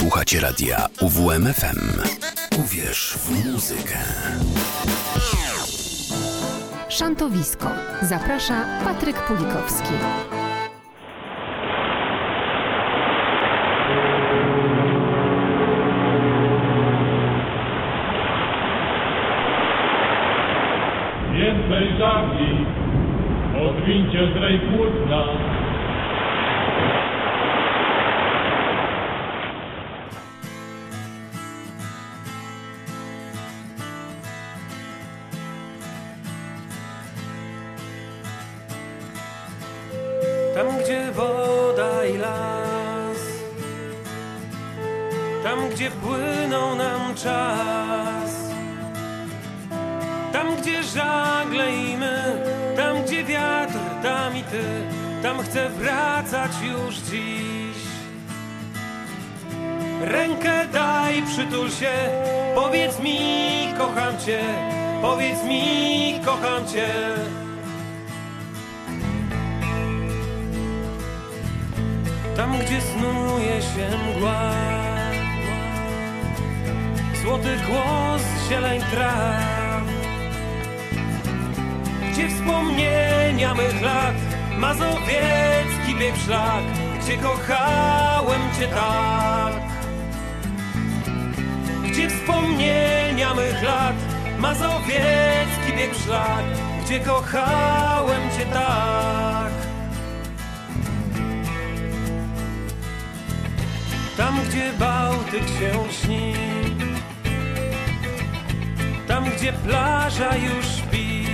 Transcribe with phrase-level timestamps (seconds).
[0.00, 1.78] Słuchacie radia UWMFM.
[2.58, 3.98] Uwierz w muzykę.
[6.88, 7.66] Szantowisko.
[8.02, 9.92] Zaprasza Patryk Pulikowski.
[21.34, 22.66] Więcej żagli,
[23.68, 24.79] odwincie zdrej płótna.
[66.40, 66.88] Kocham cię.
[72.36, 74.50] Tam, gdzie snuje się mgła
[77.22, 79.82] Złoty głos zieleń traw
[82.12, 84.14] Gdzie wspomnienia mych lat
[84.58, 86.64] Mazowiecki bieg szlak
[87.00, 89.52] Gdzie kochałem Cię tak
[91.90, 93.96] Gdzie wspomnienia mych lat
[94.38, 95.49] Mazowiecki
[95.80, 96.44] bieg szlak
[96.84, 99.52] Gdzie kochałem Cię tak.
[104.16, 106.34] Tam, gdzie Bałtyk się śni.
[109.08, 111.26] Tam, gdzie plaża już śpi.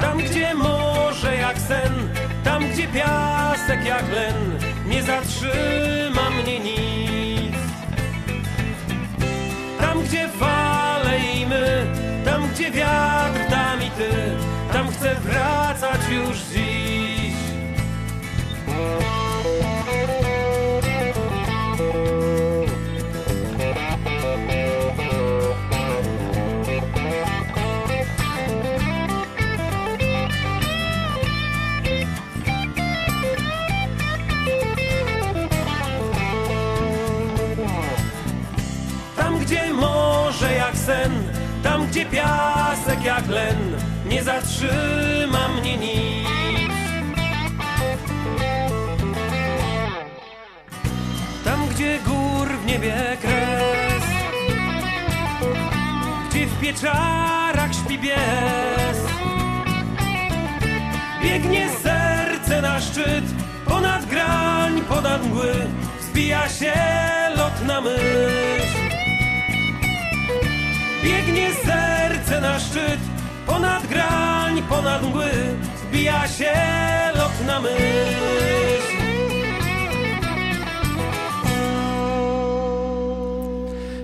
[0.00, 2.14] Tam, gdzie morze jak sen.
[2.44, 7.11] Tam, gdzie piasek jak len Nie zatrzyma mnie nic
[12.62, 14.10] gdzie wiatr, tam i ty
[14.72, 17.34] Tam chcę wracać już dziś
[42.12, 43.76] piasek jak len,
[44.08, 46.28] nie zatrzyma mnie nic.
[51.44, 54.04] Tam, gdzie gór w niebie kres,
[56.30, 58.98] gdzie w pieczarach śpi bies,
[61.22, 63.24] biegnie serce na szczyt,
[63.68, 65.54] ponad grań, ponad mgły,
[66.00, 66.74] wzbija się
[67.36, 68.82] lot na myśl.
[71.04, 72.01] Biegnie serce
[72.40, 73.00] na szczyt,
[73.46, 75.30] ponad grań, ponad mgły,
[75.74, 76.52] wzbija się
[77.14, 78.81] lot na myśl.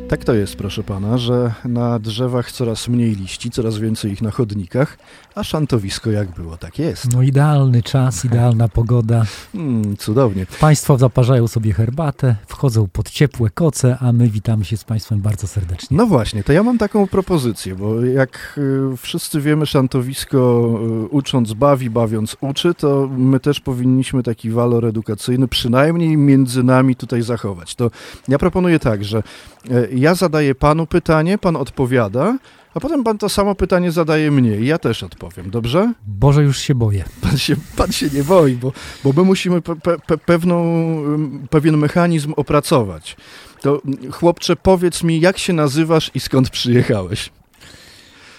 [0.08, 4.30] Tak to jest, proszę pana, że na drzewach coraz mniej liści, coraz więcej ich na
[4.30, 4.98] chodnikach,
[5.34, 7.12] a szantowisko jak było, tak jest.
[7.12, 9.24] No idealny czas, idealna pogoda.
[9.54, 10.46] Mm, cudownie.
[10.60, 15.46] Państwo zaparzają sobie herbatę, wchodzą pod ciepłe koce, a my witamy się z Państwem bardzo
[15.46, 15.96] serdecznie.
[15.96, 18.58] No właśnie, to ja mam taką propozycję, bo jak
[18.92, 20.70] y, wszyscy wiemy, szantowisko
[21.04, 26.96] y, ucząc bawi, bawiąc uczy, to my też powinniśmy taki walor edukacyjny przynajmniej między nami
[26.96, 27.74] tutaj zachować.
[27.74, 27.90] To
[28.28, 29.22] ja proponuję tak, że
[29.70, 32.38] y, ja zadaję panu pytanie, pan odpowiada,
[32.74, 35.92] a potem pan to samo pytanie zadaje mnie i ja też odpowiem, dobrze?
[36.06, 37.04] Boże, już się boję.
[37.20, 38.72] Pan się, pan się nie boi, bo,
[39.04, 40.64] bo my musimy pe, pe, pe, pewną,
[41.04, 43.16] ym, pewien mechanizm opracować.
[43.60, 47.30] To mm, chłopcze, powiedz mi, jak się nazywasz i skąd przyjechałeś?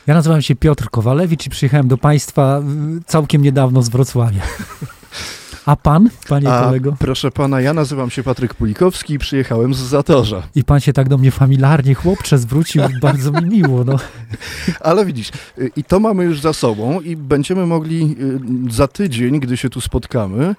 [0.07, 2.59] Ja nazywam się Piotr Kowalewicz i przyjechałem do Państwa
[2.99, 4.41] y, całkiem niedawno z Wrocławia.
[5.69, 6.95] A Pan, Panie A kolego?
[6.99, 10.43] proszę pana, ja nazywam się Patryk Pulikowski i przyjechałem z Zatorza.
[10.55, 13.83] I Pan się tak do mnie familiarnie, chłopcze, zwrócił, bardzo mi miło.
[13.83, 13.95] No.
[14.81, 18.15] Ale widzisz, y, i to mamy już za sobą i będziemy mogli
[18.69, 20.55] y, za tydzień, gdy się tu spotkamy,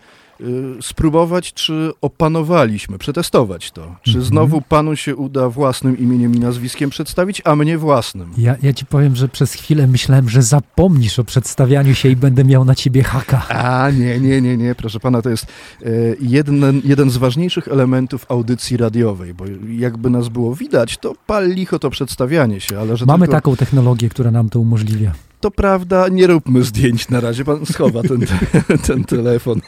[0.81, 3.96] spróbować, czy opanowaliśmy, przetestować to.
[4.02, 4.25] Czy Mhm.
[4.26, 8.31] znowu panu się uda własnym imieniem i nazwiskiem przedstawić, a mnie własnym.
[8.38, 12.44] Ja, ja Ci powiem, że przez chwilę myślałem, że zapomnisz o przedstawianiu się i będę
[12.44, 13.48] miał na Ciebie haka.
[13.48, 15.46] A, nie, nie, nie, nie, proszę pana, to jest
[15.82, 15.88] e,
[16.20, 21.78] jeden, jeden z ważniejszych elementów audycji radiowej, bo jakby nas było widać, to pal licho
[21.78, 25.12] to przedstawianie się, ale że Mamy tylko, taką technologię, która nam to umożliwia.
[25.40, 28.26] to prawda, nie róbmy zdjęć na razie, pan schowa ten,
[28.87, 29.60] ten telefon.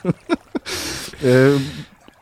[1.24, 1.26] E,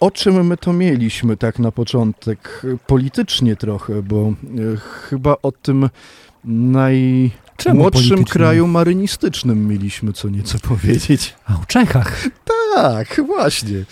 [0.01, 2.63] o czym my to mieliśmy tak na początek?
[2.87, 4.33] Politycznie trochę, bo e,
[4.77, 5.91] chyba o tym
[6.45, 11.35] Czemu najmłodszym kraju marynistycznym mieliśmy co nieco powiedzieć.
[11.47, 12.23] A o Czechach.
[12.75, 13.85] Tak, właśnie.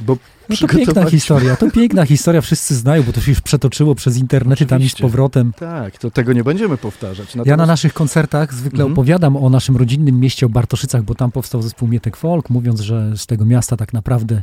[0.00, 0.16] Bo
[0.50, 4.16] No to piękna historia, to piękna historia, wszyscy znają, bo to się już przetoczyło przez
[4.16, 5.52] internety tam i z powrotem.
[5.58, 7.34] Tak, to tego nie będziemy powtarzać.
[7.34, 8.92] Ja na Natomiast- naszych koncertach zwykle Mhm.
[8.92, 13.16] opowiadam o naszym rodzinnym mieście, o Bartoszycach, bo tam powstał zespół Mietek Folk, mówiąc, że
[13.16, 14.42] z tego miasta tak naprawdę,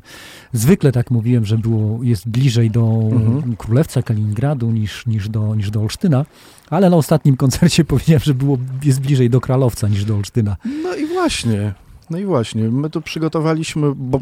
[0.54, 3.56] zwykle tak mówiłem, że było, jest bliżej do Mhm.
[3.56, 6.26] Królewca Kaliningradu niż, niż, do, niż do Olsztyna,
[6.70, 10.56] ale na ostatnim koncercie powiedziałem, że było, jest bliżej do Kralowca niż do Olsztyna.
[10.84, 11.74] No i właśnie,
[12.10, 14.22] no i właśnie, my tu przygotowaliśmy, bo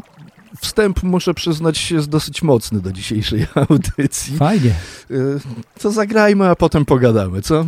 [0.60, 4.36] wstęp, muszę przyznać, jest dosyć mocny do dzisiejszej audycji.
[4.36, 4.74] Fajnie.
[5.10, 5.40] Y,
[5.80, 7.66] To zagrajmy, a potem pogadamy, co?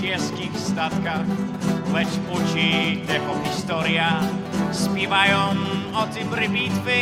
[0.00, 1.26] Czeskich statkach.
[1.94, 4.20] Lecz uczy tego historia,
[4.84, 5.38] śpiewają
[5.94, 7.00] o tym bitwy,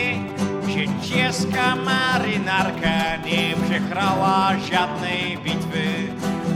[0.69, 5.85] że czeska marynarka nie przegrała żadnej bitwy.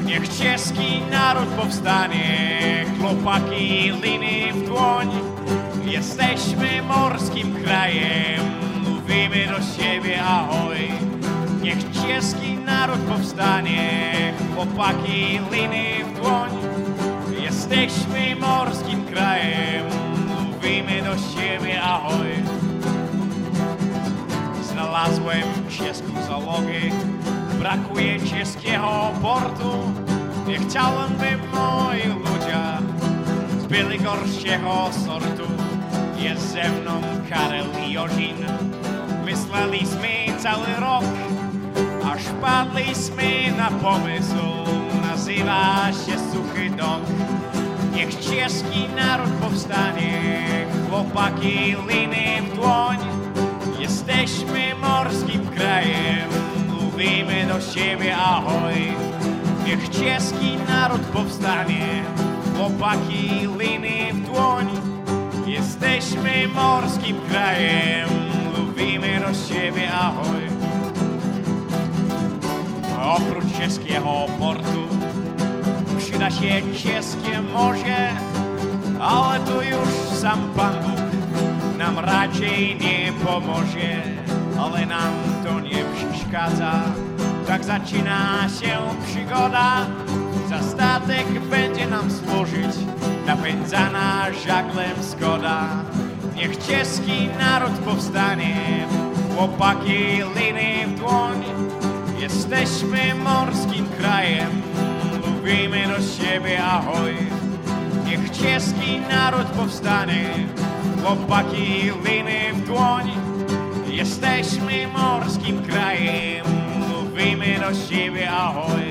[0.04, 5.10] Niech czeski naród powstanie, chłopaki liny w dłoń.
[5.84, 8.40] Jesteśmy morskim krajem,
[8.88, 11.13] mówimy do siebie ahoj.
[11.64, 14.12] Niech czeski naród powstanie,
[14.54, 16.50] chłopaki liny w dłoń.
[17.42, 19.86] Jesteśmy morskim krajem,
[20.28, 22.28] mówimy do siebie ahoj.
[24.62, 25.42] Znalazłem
[25.78, 26.80] czeską załogę,
[27.58, 29.92] brakuje czeskiego portu.
[30.46, 32.64] Nie chciałem, by moi ludzie
[33.68, 35.52] byli gorszego sortu.
[36.18, 37.00] Jest ze mną
[37.30, 38.36] Karel i Jożin.
[39.24, 41.04] Myśleliśmy cały rok,
[42.04, 44.44] aż padliśmy na pomysł.
[45.10, 47.02] Nazywa się Suchy Dok.
[47.94, 50.42] Niech czeski naród powstanie,
[50.90, 52.98] chłopaki liny w dłoń.
[53.78, 56.28] Jesteśmy morskim krajem,
[56.70, 58.92] mówimy do siebie ahoj.
[59.66, 62.02] Niech czeski naród powstanie,
[62.56, 64.66] chłopaki liny w dłoń.
[65.46, 68.08] Jesteśmy morskim krajem,
[68.58, 70.53] mówimy do siebie ahoj.
[73.04, 74.88] Oprócz czeskiego portu
[75.98, 78.08] przyda się czeskie morze,
[79.00, 81.04] ale tu już sam Pan Bóg
[81.78, 84.02] nam raczej nie pomoże,
[84.60, 85.14] ale nam
[85.44, 86.82] to nie przeszkadza.
[87.46, 89.86] Tak zaczyna się przygoda,
[90.48, 92.76] za statek będzie nam służyć,
[93.26, 95.68] napędzana żaglem zgoda.
[96.36, 98.86] Niech czeski naród powstanie,
[99.36, 99.98] chłopaki
[100.36, 101.44] liny w dłoń.
[102.24, 104.62] Jesteśmy morskim krajem,
[105.26, 107.16] mówimy do siebie ahoj.
[108.06, 110.30] Niech czeski naród powstanie,
[111.02, 113.10] chłopaki liny w dłoń.
[113.86, 116.46] Jesteśmy morskim krajem,
[116.88, 118.84] mówimy do siebie ahoj.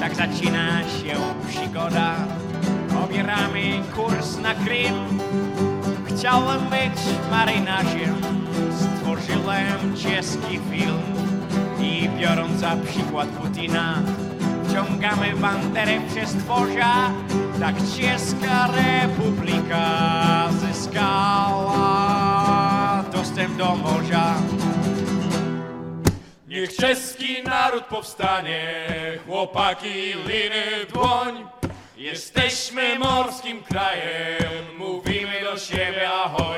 [0.00, 1.16] Tak zaczyna się
[1.48, 2.14] przygoda,
[3.04, 5.18] obieramy kurs na Krym.
[6.06, 6.98] Chciałem być
[7.30, 8.16] marynarzem,
[9.16, 11.02] stworzyłem czeski film
[11.80, 14.02] i biorąc za przykład Putina,
[14.68, 17.10] wciągamy banderę przez tworza,
[17.60, 21.84] tak czeska republika zyskała
[23.12, 24.34] dostęp do morza.
[26.48, 28.74] Niech czeski naród powstanie,
[29.26, 31.46] chłopaki liny dłoń.
[31.96, 36.56] Jesteśmy morskim krajem, mówimy do siebie ahoj.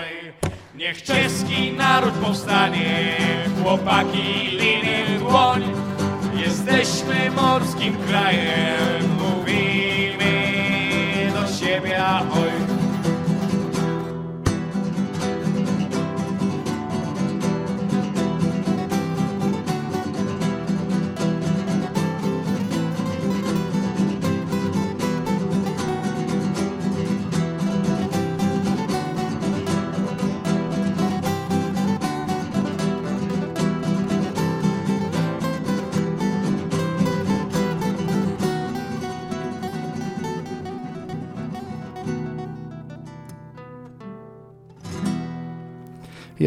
[0.79, 3.17] Niech czeski naród powstanie,
[3.63, 5.63] chłopaki liny w dłoń.
[6.35, 10.33] Jesteśmy morskim krajem, mówimy
[11.33, 12.78] do siebie ahoj.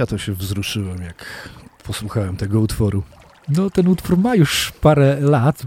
[0.01, 1.49] Ja to się wzruszyłem, jak
[1.83, 3.03] posłuchałem tego utworu.
[3.49, 5.63] No, ten utwór ma już parę lat,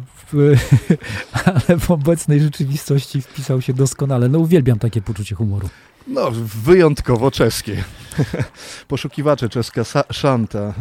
[1.44, 4.28] ale w obecnej rzeczywistości wpisał się doskonale.
[4.28, 5.68] No, uwielbiam takie poczucie humoru.
[6.06, 6.30] No,
[6.64, 7.84] wyjątkowo czeskie.
[8.88, 10.74] Poszukiwacze czeska szanta.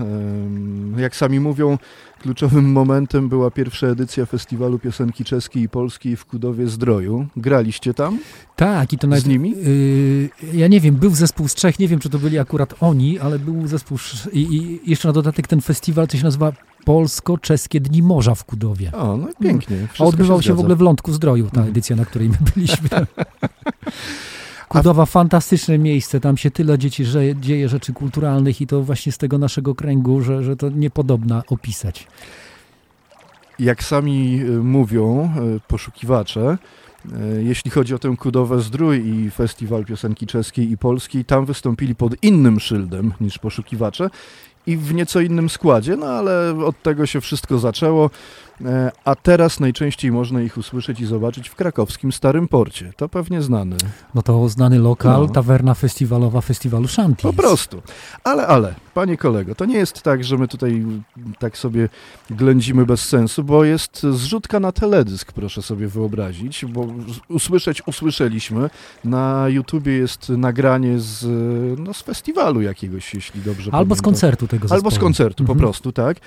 [0.98, 1.78] Jak sami mówią,
[2.22, 7.28] kluczowym momentem była pierwsza edycja Festiwalu Piosenki Czeskiej i Polskiej w Kudowie Zdroju.
[7.38, 8.20] Graliście tam?
[8.56, 9.26] Tak, i to nawet...
[9.28, 9.56] nimi?
[9.68, 13.20] y, ja nie wiem, był zespół z Czech, nie wiem, czy to byli akurat oni,
[13.20, 13.98] ale był zespół...
[14.34, 16.52] I, i jeszcze na dodatek ten festiwal, to się nazywa
[16.86, 18.92] Polsko-Czeskie Dni Morza w Kudowie.
[18.92, 19.88] O, no pięknie.
[20.00, 20.60] A odbywał się, w zgadza.
[20.60, 21.68] ogóle w Lądku Zdroju, ta Mhm.
[21.70, 22.90] edycja, na której my byliśmy.
[24.74, 29.18] Kudowa, fantastyczne miejsce, tam się tyle dzieci że, dzieje rzeczy kulturalnych i to właśnie z
[29.18, 32.08] tego naszego kręgu, że, że to niepodobna opisać.
[33.60, 36.58] Jak sami y, mówią y, poszukiwacze,
[37.06, 41.96] y, jeśli chodzi o tę Kudowę Zdrój i Festiwal Piosenki Czeskiej i Polskiej, tam wystąpili
[41.96, 44.10] pod innym szyldem niż poszukiwacze
[44.68, 48.10] i w nieco innym składzie, no ale od tego się wszystko zaczęło,
[49.06, 52.94] a teraz najczęściej można ich usłyszeć i zobaczyć w krakowskim Starym Porcie.
[52.98, 53.76] To pewnie znany.
[54.16, 55.28] No to znany lokal, No.
[55.28, 57.24] tawerna festiwalowa festiwalu Shanti.
[57.24, 57.82] Po prostu.
[58.24, 60.86] Ale, ale, panie kolego, to nie jest tak, że my tutaj
[61.40, 61.90] tak sobie
[62.30, 68.70] ględzimy bez sensu, bo jest zrzutka na teledysk, proszę sobie wyobrazić, bo z- usłyszeć usłyszeliśmy.
[69.04, 71.26] Na YouTubie jest nagranie z,
[71.80, 74.04] no, z festiwalu jakiegoś, jeśli dobrze Albo z pamiętam.
[74.06, 74.78] koncertu tego zespołu.
[74.80, 75.60] Albo z koncertu, po Mhm.
[75.60, 76.18] prostu, tak.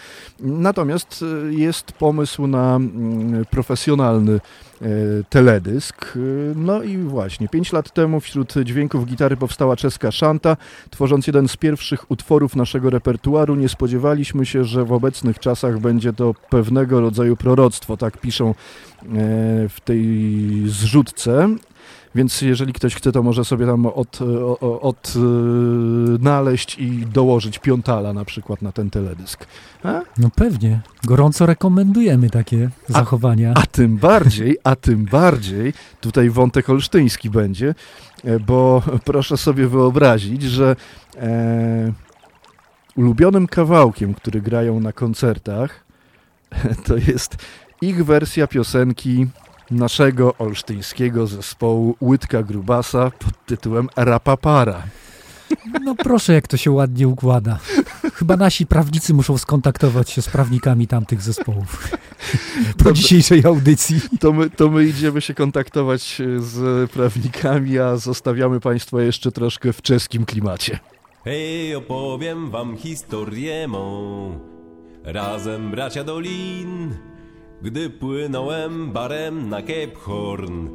[0.41, 2.16] Natomiast y, jest pomysł
[2.47, 4.89] na mm, profesjonalny e,
[5.31, 6.17] teledysk.
[6.17, 10.57] Y, No i właśnie, pięć lat temu wśród dźwięków gitary powstała czeska szanta.
[10.91, 16.13] Tworząc jeden z pierwszych utworów naszego repertuaru, nie spodziewaliśmy się, że w obecnych czasach będzie
[16.13, 18.55] to pewnego rodzaju proroctwo, tak piszą e,
[19.69, 20.23] w tej
[20.67, 21.49] zrzutce.
[22.17, 24.95] Więc jeżeli ktoś chce, to może sobie tam od, o- o-
[26.15, 29.47] odnaleźć i dołożyć piątala na przykład na ten teledysk.
[29.85, 30.01] A?
[30.19, 30.81] No pewnie.
[31.05, 33.53] Gorąco rekomendujemy takie zachowania.
[33.57, 37.75] A tym bardziej, a tym bardziej tutaj wątek olsztyński będzie,
[38.25, 40.77] e, bo proszę sobie wyobrazić, że
[41.17, 41.93] e,
[42.97, 45.85] ulubionym kawałkiem, który grają na koncertach,
[46.87, 47.37] to jest
[47.83, 49.27] ich wersja piosenki
[49.71, 54.83] naszego olsztyńskiego zespołu Łydka Grubasa pod tytułem Rapapara.
[55.85, 57.59] No proszę, jak to się ładnie układa.
[58.15, 61.91] Chyba nasi prawnicy muszą skontaktować się z prawnikami tamtych zespołów.
[62.79, 63.03] Po Dobrze.
[63.03, 64.01] dzisiejszej audycji.
[64.21, 69.73] To my, to my idziemy się kontaktować e, z prawnikami, a zostawiamy Państwa jeszcze troszkę
[69.73, 70.79] w czeskim klimacie.
[71.25, 74.39] Hej, opowiem wam historię mą.
[75.05, 76.95] Razem bracia Dolin,
[77.67, 80.69] gdy płynąłem barem na Cape Horn.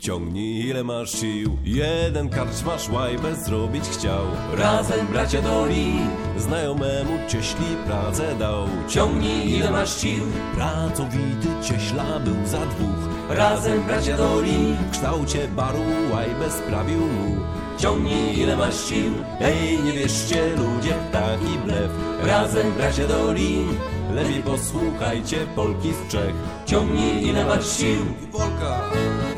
[0.00, 4.24] Ciągnij ile masz sił, jeden karczmasz łajbę zrobić chciał.
[4.52, 8.66] Razem bracia Dolin, znajomemu cieśli pracę dał.
[8.88, 10.24] Ciągnij ile masz sił,
[10.54, 13.08] pracowity cieśla był za dwóch.
[13.28, 17.36] Razem bracia Dolin, w kształcie baru łajbę sprawił mu.
[17.78, 21.90] Ciągnij ile masz sił, ej nie wierzcie ludzie w taki blef.
[22.22, 23.68] Razem bracia Dolin,
[24.14, 26.34] lepiej posłuchajcie Polki z Czech.
[26.66, 28.04] Ciągnij ile masz sił.
[28.22, 28.80] I Polka,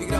[0.02, 0.19] i gramy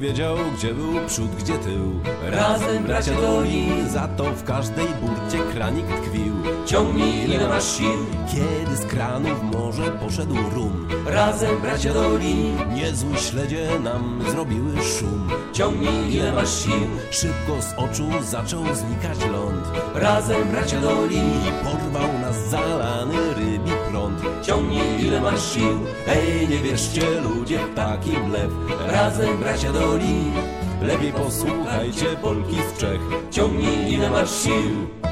[0.00, 2.00] nie wiedział, gdzie był przód, gdzie tył.
[2.22, 6.34] Razem bracia Dolin, za to w każdej burcie kranik tkwił.
[6.66, 10.88] Ciągnij ile masz sił, kiedy z kranu w morze poszedł rum.
[11.06, 15.28] Razem bracia Dolin, niezły śledzie nam zrobiły szum.
[15.52, 19.66] Ciągnij ile masz sił, szybko z oczu zaczął znikać ląd.
[19.94, 23.29] Razem bracia Dolin i porwał nas zalany.
[24.42, 28.50] Ciągnij ile masz sił, ej nie wierzcie ludzie w taki blef.
[28.86, 30.32] Razem bracia Dolin,
[30.82, 33.00] lepiej posłuchajcie Polki z Czech.
[33.30, 35.09] Ciągnij ile masz sił.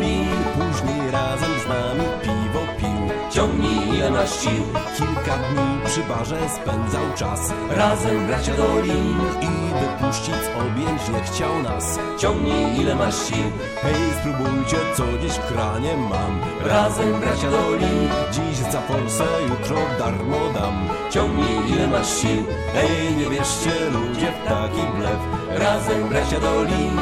[0.00, 4.62] Dolin Później razem z nami piwo pił Ciągnij ile masz sił
[4.96, 11.62] Kilka dni przy barze spędzał czas Razem bracia Dolin I wypuścić z objęć nie chciał
[11.62, 11.98] nas.
[12.18, 13.44] Ciągnij ile masz sił
[13.82, 16.40] Hej, spróbujcie co dziś w kranie mam.
[16.64, 20.88] Razem bracia Dolin Dziś za forsę, jutro darmo dam.
[21.10, 25.20] Ciągnij ile masz sił Hej, nie wierzcie ludzie w taki blef.
[25.48, 26.98] Razem bracia Dolin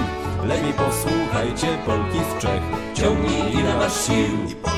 [0.49, 2.63] Lepiej posłuchajcie Polki z Czech.
[2.95, 4.78] Ciągnij ile masz sił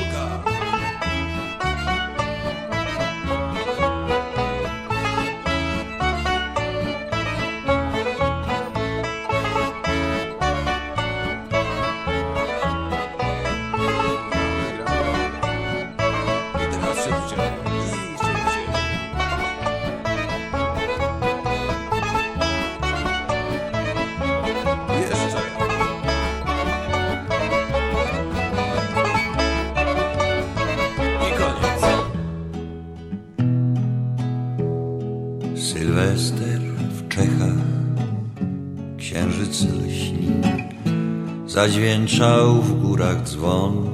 [41.61, 43.89] zadźwięczał w górach dzwon.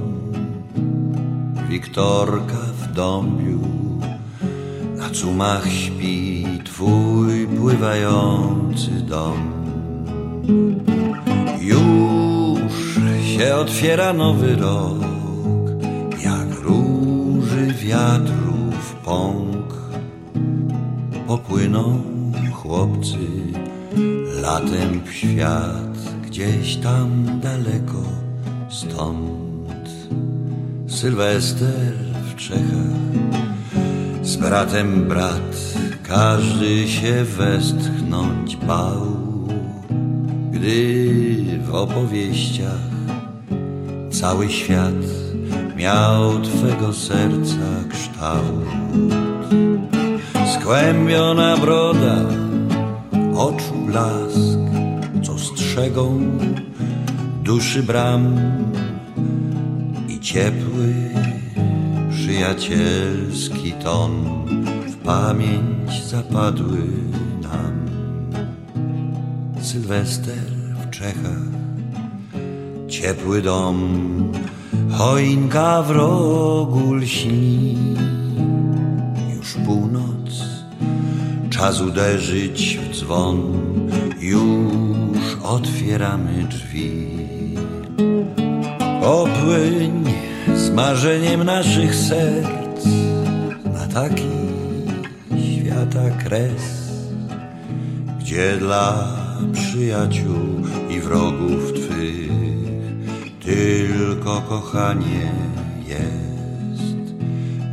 [1.69, 3.59] Wiktorka w dąbiu,
[4.97, 9.51] na cumach śpi twój pływający dom.
[11.62, 12.74] Już
[13.38, 15.03] się otwiera nowy rok,
[16.24, 19.74] jak róży wiatrów pąk
[21.27, 22.01] popłyną
[22.53, 23.27] chłopcy
[24.41, 25.87] latem w świat,
[26.38, 28.03] gdzieś tam daleko
[28.70, 29.89] stąd.
[30.88, 33.32] Sylwester w Czechach,
[34.22, 39.17] z bratem brat, każdy się westchnąć bał,
[40.51, 41.10] gdy
[41.65, 42.89] w opowieściach
[44.12, 45.06] cały świat
[45.77, 48.67] miał twego serca kształt.
[50.60, 52.17] Skłębiona broda,
[53.36, 54.47] oczu blask,
[55.77, 56.22] strzegą
[57.43, 58.36] duszy bram
[60.10, 60.93] i ciepły,
[62.10, 64.12] przyjacielski ton
[64.88, 66.77] w pamięć zapadły
[67.41, 67.86] nam.
[69.62, 70.43] Sylwester
[70.81, 71.48] w Czechach,
[72.88, 73.77] ciepły dom,
[74.91, 77.77] choinka w rogu lśni
[79.36, 80.43] już północ,
[81.49, 83.41] czas uderzyć w dzwon,
[84.19, 84.77] już
[85.43, 87.08] otwieramy drzwi.
[89.02, 90.04] Opłyń
[90.56, 92.86] z marzeniem naszych serc
[93.73, 94.30] na taki
[95.54, 96.91] świata kres,
[98.19, 99.08] gdzie dla
[99.54, 102.32] przyjaciół i wrogów twych
[103.39, 105.32] tylko kochanie
[105.88, 107.13] jest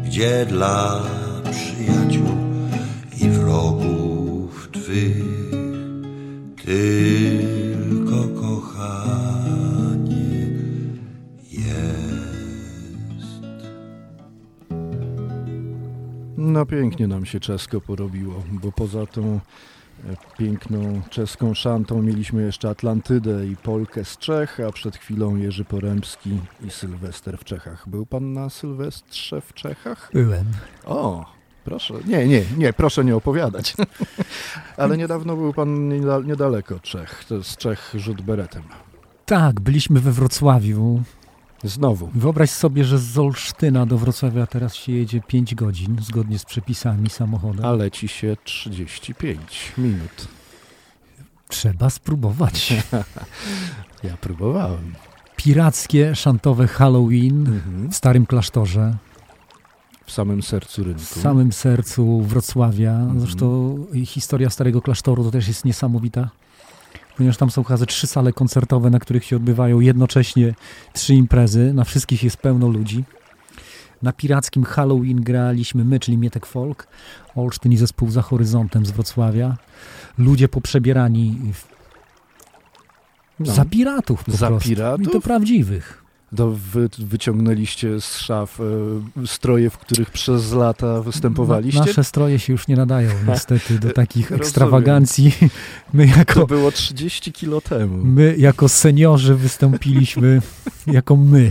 [0.04, 1.02] gdzie dla
[1.50, 2.28] przyjaciół
[3.20, 5.34] i wrogów twych
[6.64, 7.33] tylko
[16.54, 19.40] No pięknie nam się czesko porobiło, bo poza tą
[20.04, 25.64] e, piękną czeską szantą mieliśmy jeszcze Atlantydę i Polkę z Czech, a przed chwilą Jerzy
[25.64, 27.88] Porębski i Sylwester w Czechach.
[27.88, 30.10] Był pan na Sylwestrze w Czechach?
[30.12, 30.44] Byłem.
[30.84, 31.32] O,
[31.64, 31.94] proszę.
[32.06, 33.74] Nie, nie, nie, proszę nie opowiadać.
[34.76, 37.24] Ale niedawno był pan nieda- niedaleko Czech.
[37.28, 38.62] To z Czech rzut beretem.
[39.26, 41.02] Tak, byliśmy we Wrocławiu.
[41.64, 42.10] Znowu.
[42.14, 47.10] Wyobraź sobie, że z Olsztyna do Wrocławia teraz się jedzie 5 godzin, zgodnie z przepisami
[47.10, 47.64] samochodem.
[47.64, 50.28] A leci się 35 minut.
[51.48, 52.72] Trzeba spróbować.
[54.04, 54.94] Ja próbowałem.
[55.36, 57.90] Pirackie, szantowe Halloween Mhm.
[57.90, 58.96] w Starym Klasztorze,
[60.06, 61.00] W samym sercu rynku.
[61.00, 63.00] w samym sercu Wrocławia.
[63.18, 66.28] Zresztą historia Starego Klasztoru to też jest niesamowita,
[67.16, 70.54] ponieważ tam są chyba trzy sale koncertowe, na których się odbywają jednocześnie
[70.92, 71.72] trzy imprezy.
[71.74, 73.04] Na wszystkich jest pełno ludzi.
[74.02, 76.86] Na pirackim Halloween graliśmy my, czyli Mietek Folk,
[77.36, 79.56] Olsztyn i zespół Za Horyzontem z Wrocławia.
[80.18, 81.74] Ludzie poprzebierani w,
[83.40, 83.52] No.
[83.54, 84.68] za piratów po Za prostu.
[84.68, 85.06] piratów?
[85.06, 86.03] I to prawdziwych.
[86.36, 91.80] To wy, wyciągnęliście z szaf e, stroje, w których przez lata występowaliście?
[91.80, 94.42] Na, nasze stroje się już nie nadają niestety do takich Rozumiem.
[94.42, 95.32] ekstrawagancji.
[95.92, 98.04] My To jako, było 30 kilo temu.
[98.04, 100.42] my jako seniorzy wystąpiliśmy
[100.86, 101.50] jako my.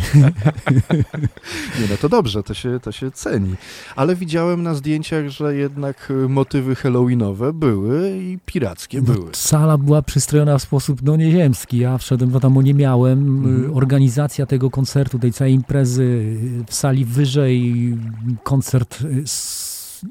[1.80, 3.56] Nie, no to dobrze, to się, to się ceni.
[3.96, 9.30] Ale widziałem na zdjęciach, że jednak motywy halloweenowe były i pirackie No, były.
[9.34, 11.78] Sala była przystrojona w sposób no, nieziemski.
[11.78, 13.19] Ja wszedłem, bo tam nie miałem.
[13.38, 13.65] Mhm.
[13.65, 16.36] Y, Organizacja tego koncertu, tej całej imprezy,
[16.67, 17.73] w sali wyżej
[18.43, 19.23] koncert y,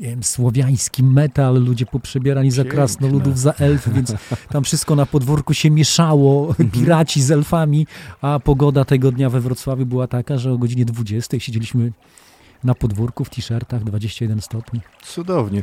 [0.00, 2.76] nie wiem, słowiański metal, ludzie poprzebierani za Piękne.
[2.76, 4.14] krasnoludów, za elfy, więc
[4.52, 7.86] tam wszystko na podwórku się mieszało, piraci z elfami,
[8.20, 11.92] a pogoda tego dnia we Wrocławiu była taka, że o godzinie 20 siedzieliśmy
[12.64, 14.80] na podwórku w t-shirtach 21 stopni.
[15.02, 15.62] Cudownie.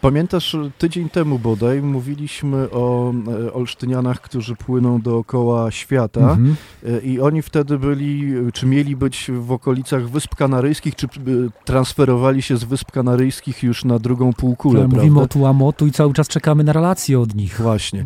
[0.00, 3.12] Pamiętasz, tydzień temu bodaj mówiliśmy o
[3.46, 6.56] e, Olsztynianach, którzy płyną dookoła świata Mhm.
[6.86, 11.10] e, i oni wtedy byli, czy mieli być w okolicach Wysp Kanaryjskich, czy e,
[11.64, 14.96] transferowali się z Wysp Kanaryjskich już na drugą półkulę, Tak, prawda?
[14.96, 17.60] mówimy o Tuamotu i cały czas czekamy na relacje od nich.
[17.60, 18.00] Właśnie.
[18.00, 18.04] E,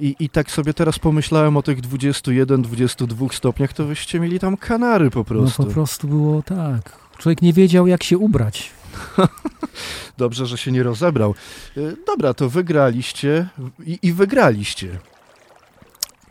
[0.00, 5.10] I, I tak sobie teraz pomyślałem o tych 21-22 stopniach, to wyście mieli tam Kanary
[5.10, 5.64] po No prostu.
[5.64, 7.00] po prostu było tak.
[7.20, 8.70] Człowiek nie wiedział, jak się ubrać.
[10.18, 11.34] Dobrze, że się nie rozebrał.
[11.76, 13.48] E, Dobra, to wygraliście
[13.86, 14.98] i, i wygraliście.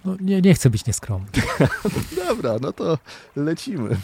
[0.05, 1.27] No, nie, nie chcę być nieskromny.
[2.27, 2.97] Dobra, no to
[3.35, 3.97] lecimy.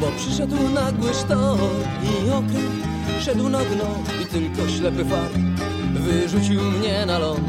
[0.00, 1.60] Bo przyszedł nagły sztorm
[2.02, 2.88] i okręt
[3.20, 3.84] szedł na dno
[4.22, 5.32] i tylko ślepy fart
[5.92, 7.48] wyrzucił mnie na ląd.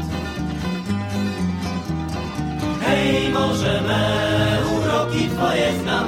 [2.80, 6.04] Hej, może me uroki twoje znam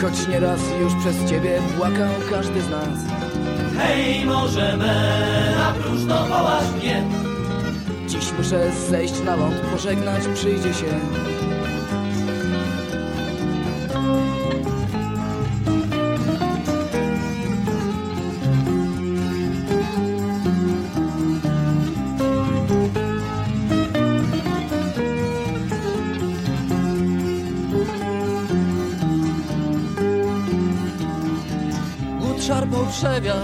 [0.00, 2.98] Choć nieraz już przez ciebie płakał każdy z nas.
[3.78, 4.94] Hej, może me
[5.58, 7.02] na próżno wołasz mnie
[8.06, 11.00] Dziś muszę zejść na ląd, pożegnać przyjdzie się.
[33.00, 33.34] Przewia,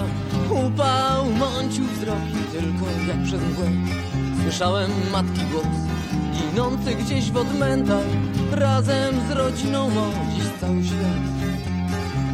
[0.50, 3.66] upał mącił wzrok i tylko jak przez mgłę.
[4.42, 5.66] Słyszałem matki głos,
[6.32, 8.04] ginący gdzieś w odmętach
[8.52, 11.22] Razem z rodziną mą dziś cały świat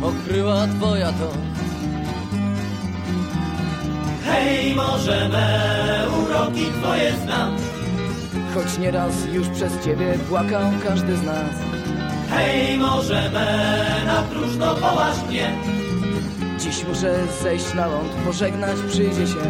[0.03, 1.31] Okryła twoja to.
[4.25, 7.57] Hej, może me uroki twoje znam.
[8.55, 11.55] Choć nieraz już przez ciebie płakał każdy z nas.
[12.31, 15.82] Hej, może me na próżno wołasz mnie
[16.63, 19.41] Dziś muszę zejść na ląd, pożegnać przyjdzie się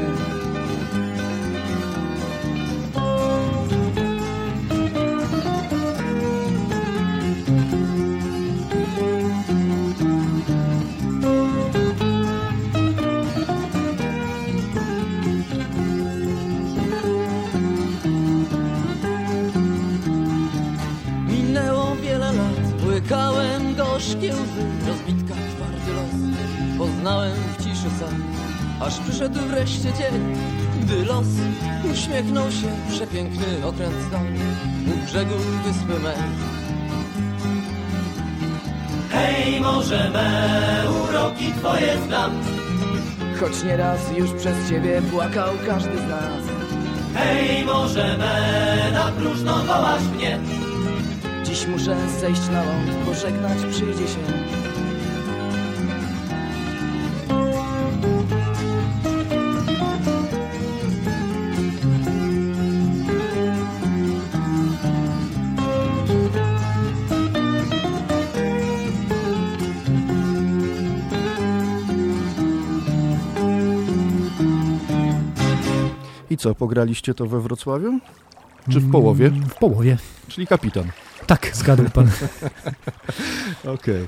[32.13, 34.21] uśmiechnął się Przepiękny okręt stał
[34.87, 36.17] u brzegu wyspy mej.
[39.11, 42.31] Hej, może me uroki twoje znam.
[43.41, 46.45] Choć nieraz już przez ciebie płakał każdy z nas.
[47.15, 50.39] Hej, może me na próżno wołasz mnie.
[51.45, 54.62] Dziś muszę zejść na ląd, pożegnać przyjdzie się
[76.43, 77.99] co, pograliście to we Wrocławiu?
[78.71, 79.31] Czy w połowie?
[79.31, 79.97] W połowie.
[80.29, 80.91] Czyli kapitan.
[81.27, 82.11] Tak, zgadł pan.
[83.75, 84.03] Okej.
[84.03, 84.07] Y,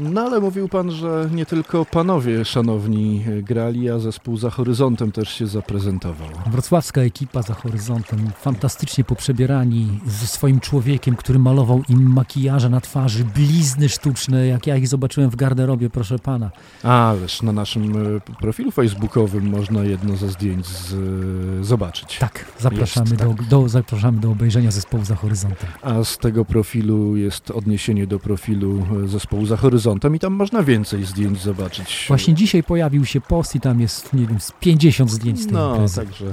[0.00, 5.12] No ale mówił pan, że nie tylko panowie szanowni y, grali, a zespół za horyzontem
[5.12, 6.28] też się zaprezentował.
[6.46, 13.24] Wrocławska ekipa za horyzontem, fantastycznie poprzebierani, ze swoim człowiekiem, który malował im makijaże na twarzy,
[13.24, 16.50] blizny sztuczne, jak ja ich zobaczyłem w garderobie, proszę pana.
[16.82, 22.18] Ależ na naszym y, profilu facebookowym można jedno ze zdjęć z, zobaczyć.
[22.18, 23.48] Tak, zapraszamy, Jest, do, tak.
[23.48, 25.68] do, zapraszamy do obejrzenia zespołu za horyzontem.
[25.82, 29.65] A z tego profilu jest odniesienie do profilu zespołu za horyzontem
[30.14, 32.04] i tam można więcej zdjęć zobaczyć.
[32.08, 35.54] Właśnie dzisiaj pojawił się post i tam jest, nie wiem, z 50 zdjęć z tej
[35.54, 35.96] No, imprezy.
[35.96, 36.24] także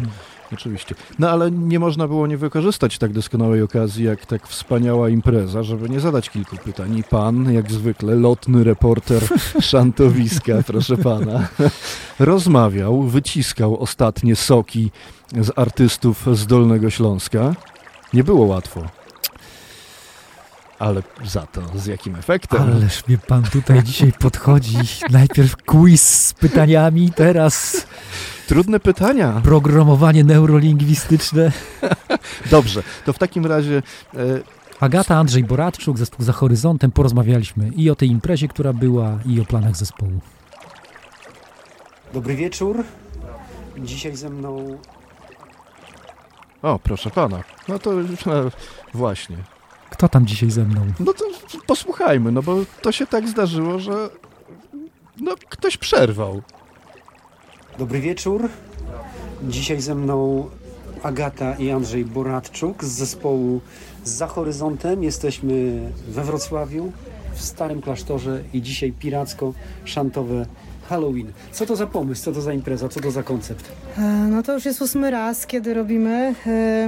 [0.53, 0.95] oczywiście.
[1.19, 5.89] No ale nie można było nie wykorzystać tak doskonałej okazji, jak tak wspaniała impreza, żeby
[5.89, 6.97] nie zadać kilku pytań.
[6.97, 9.23] I pan, jak zwykle, lotny reporter
[9.61, 11.47] szantowiska, proszę pana,
[12.19, 14.91] rozmawiał, wyciskał ostatnie soki
[15.41, 17.53] z artystów z Dolnego Śląska.
[18.13, 18.81] Nie było łatwo.
[20.83, 22.61] Ale za to z jakim efektem?
[22.61, 24.77] Ależ mnie pan tutaj dzisiaj podchodzi.
[25.09, 27.87] Najpierw quiz z pytaniami, teraz
[28.47, 29.41] Trudne pytania.
[29.43, 31.51] programowanie neurolingwistyczne.
[32.51, 34.19] Dobrze, to w takim razie e,
[34.79, 36.91] Agata, Andrzej Boratczuk, zespół za horyzontem.
[36.91, 40.19] Porozmawialiśmy i o tej imprezie, która była, i o planach zespołu.
[42.13, 42.83] Dobry wieczór.
[43.77, 44.77] Dzisiaj ze mną
[46.61, 47.43] O, proszę pana.
[47.67, 48.05] No to e,
[48.93, 49.37] właśnie.
[49.93, 50.81] Kto tam dzisiaj ze mną?
[50.99, 51.25] No to
[51.67, 54.09] posłuchajmy, no bo to się tak zdarzyło, że
[55.21, 56.41] no ktoś przerwał.
[57.77, 58.49] Dobry wieczór.
[59.43, 60.49] Dzisiaj ze mną
[61.03, 63.61] Agata i Andrzej Boratczuk z zespołu
[64.03, 65.03] Za Horyzontem.
[65.03, 66.91] Jesteśmy we Wrocławiu,
[67.33, 70.45] w Starym Klasztorze i dzisiaj piracko-szantowe
[70.89, 71.31] Halloween.
[71.51, 73.71] Co to za pomysł, co to za impreza, co to za koncept?
[73.97, 76.35] E, No to już jest ósmy raz, kiedy robimy.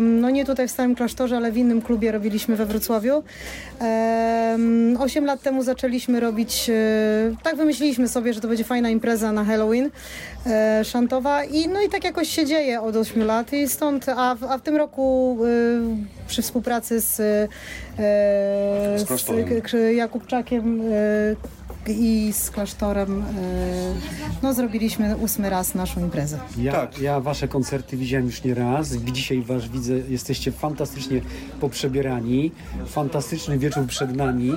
[0.01, 3.23] No nie tutaj w Starym Klasztorze, ale w innym klubie robiliśmy we Wrocławiu.
[4.99, 6.73] Osiem lat temu zaczęliśmy robić, e,
[7.43, 9.89] tak wymyśliliśmy sobie, że to będzie fajna impreza na Halloween
[10.45, 14.35] e, szantowa i no i tak jakoś się dzieje od ośmiu lat i stąd, a
[14.35, 15.37] w, a w tym roku
[16.27, 17.15] przy współpracy z,
[18.97, 19.07] Z
[19.71, 20.81] z Jakubczakiem
[21.87, 23.25] i z klasztorem e,
[24.43, 26.39] no, zrobiliśmy ósmy raz naszą imprezę.
[26.57, 28.93] Ja, ja wasze koncerty widziałem już nie raz.
[28.95, 31.21] Dzisiaj was widzę, jesteście fantastycznie
[31.59, 32.51] poprzebierani.
[32.85, 34.53] Fantastyczny wieczór przed nami.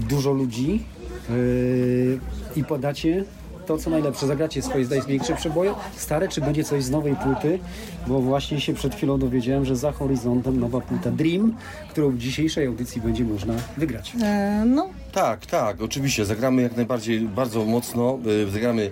[0.00, 0.82] Dużo ludzi.
[1.30, 2.20] Yy,
[2.56, 3.24] I podacie
[3.68, 4.26] to, co najlepsze.
[4.26, 7.58] Zagracie swoje, zdaje większe przeboje, stare, czy będzie coś z nowej płyty?
[8.06, 11.54] Bo właśnie się przed chwilą dowiedziałem, że za horyzontem nowa płyta Dream,
[11.90, 14.12] którą w dzisiejszej audycji będzie można wygrać.
[14.22, 16.24] E, no, Tak, tak, oczywiście.
[16.24, 18.18] Zagramy jak najbardziej, bardzo mocno.
[18.46, 18.90] y, Zagramy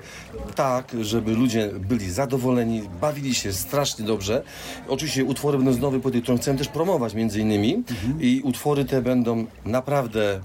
[0.54, 4.42] tak, żeby ludzie byli zadowoleni, bawili się strasznie dobrze.
[4.88, 7.84] Oczywiście utwory będą z nowej płyty, którą chcemy też promować między innymi.
[8.20, 10.40] I utwory te będą naprawdę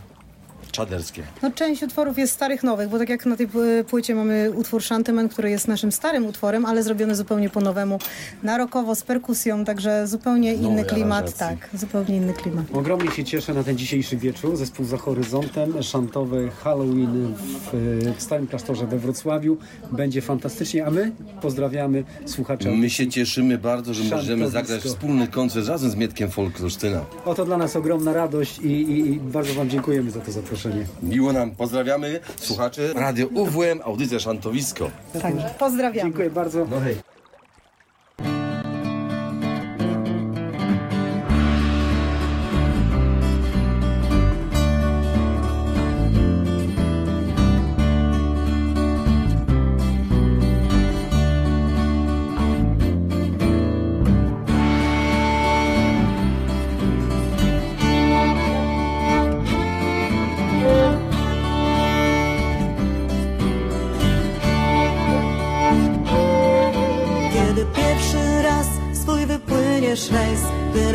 [0.72, 1.24] czaderskie.
[1.42, 4.84] No, część utworów jest starych, nowych, bo tak jak na tej pły- płycie mamy utwór
[4.84, 8.00] Shantyman, który jest naszym starym utworem, ale zrobiony zupełnie po nowemu,
[8.44, 11.18] na rockowo, z perkusją, także zupełnie inny Nowej klimat.
[11.18, 11.40] aranżacji.
[11.72, 12.66] Tak, zupełnie inny klimat.
[12.74, 14.58] Ogromnie się cieszę na ten dzisiejszy wieczór.
[14.58, 19.58] Zespół za horyzontem, szantowy Halloween w, w Starym Klasztorze we Wrocławiu.
[19.92, 22.72] Będzie fantastycznie, a my pozdrawiamy słuchaczy.
[22.72, 27.06] My się cieszymy bardzo, że możemy zagrać wspólny koncert razem z Mietkiem Folklorsztyna.
[27.26, 30.61] Oto dla nas ogromna radość i, i, i bardzo Wam dziękujemy za to zaproszenie.
[31.04, 34.90] Miło nam, pozdrawiamy słuchaczy Radio UWM, audycja Szantowisko.
[35.22, 36.06] Także pozdrawiam.
[36.06, 36.68] Dziękuję bardzo.
[36.72, 36.96] No hej.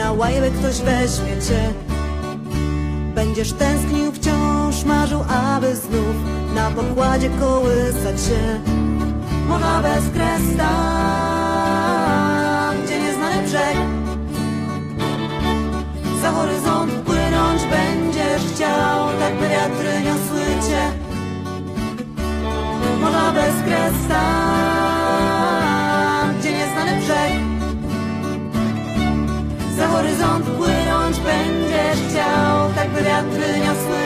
[0.06, 1.72] Na łajbę ktoś weźmie cię.
[3.14, 6.16] Będziesz tęsknił wciąż, marzył, aby znów
[6.54, 8.60] Na pokładzie kołysać się.
[9.48, 11.56] Morza bez kres tam,
[12.84, 13.76] gdzie nieznany brzeg.
[16.22, 20.92] Za horyzont płynąć będziesz chciał Tak by wiatry niosły cię.
[23.00, 24.75] Morza bez kres tam,
[33.16, 34.05] wiatry niosły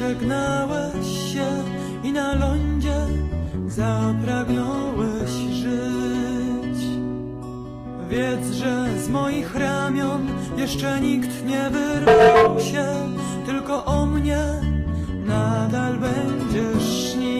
[0.00, 1.46] Żegnałeś się
[2.04, 2.96] i na lądzie
[3.68, 6.84] zapragnąłeś żyć.
[8.08, 10.26] Wiedz, że z moich ramion
[10.56, 12.86] jeszcze nikt nie wyrwał się,
[13.46, 14.44] tylko o mnie
[15.26, 17.39] nadal będziesz śnić.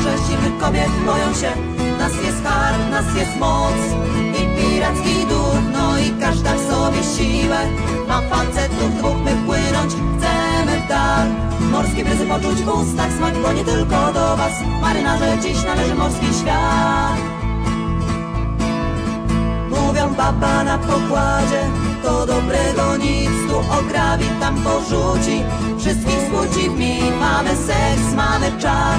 [0.00, 1.52] Żeglarze siwych kobiet boją się.
[1.98, 3.74] Nas jest harm, nas jest moc
[4.40, 7.58] i piracki duch No i każda w sobie siłę,
[8.08, 11.28] ma facetów dwóch My płynąć chcemy w dal.
[11.70, 14.52] Morskie bryzy poczuć w ustach smak, bo nie tylko do was.
[14.80, 17.20] Marynarze, dziś należy morski świat.
[19.70, 21.62] Mówią baba na pokładzie
[22.02, 25.42] To dobrego nic tu ograbi tam porzuci.
[25.78, 28.98] Wszystkich w mi Mamy seks, mamy czar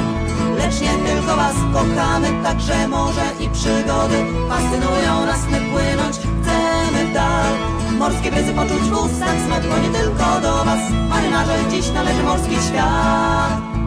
[0.61, 4.17] Lecz nie tylko was kochamy Także morze i przygody
[4.49, 7.53] Fascynują nas, my płynąć chcemy dal.
[7.99, 13.80] Morskie bryzy poczuć w ustach smak nie tylko do was Marynarze, dziś należy morski świat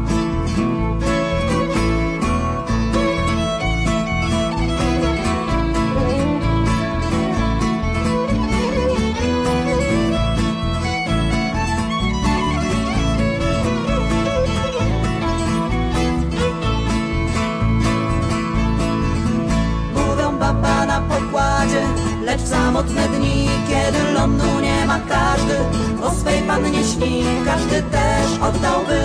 [21.35, 21.82] pokładzie
[22.24, 25.57] Lecz w samotne dni, kiedy lądu nie ma każdy,
[26.03, 29.01] o swej pannie śni, każdy też oddałby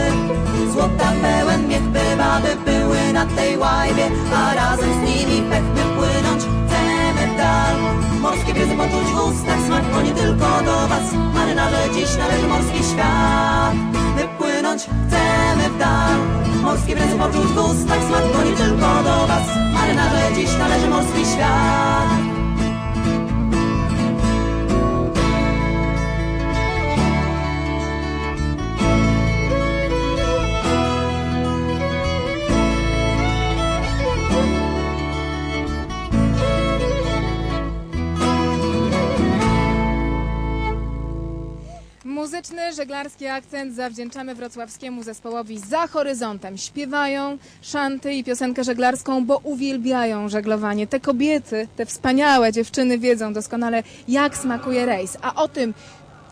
[0.73, 5.81] złota pełen miech bywa, by były na tej łajbie, a razem z nimi pech by
[5.81, 7.75] płynąć chcemy dal.
[8.21, 12.83] Morskie briezy poczuć w ustach smak, bo nie tylko do was, marynarze dziś należy morski
[12.83, 14.08] świat.
[14.69, 16.19] Wypłynąć chcemy w dal,
[16.61, 22.38] morskie briezy poczuć w ustach smak, nie tylko do was, marynarze dziś należy morski świat.
[42.49, 46.57] Muzyczny, żeglarski akcent zawdzięczamy wrocławskiemu zespołowi Za Horyzontem.
[46.57, 50.87] Śpiewają szanty i piosenkę żeglarską, bo uwielbiają żeglowanie.
[50.87, 55.17] Te kobiety, te wspaniałe dziewczyny wiedzą doskonale, jak smakuje rejs.
[55.21, 55.73] A o tym,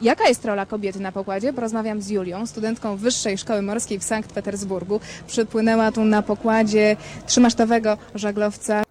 [0.01, 1.53] Jaka jest rola kobiety na pokładzie?
[1.53, 4.99] Porozmawiam z Julią, studentką Wyższej Szkoły Morskiej w Sankt Petersburgu.
[5.27, 6.95] Przypłynęła tu na pokładzie
[7.25, 8.86] trzymasztowego żaglowca.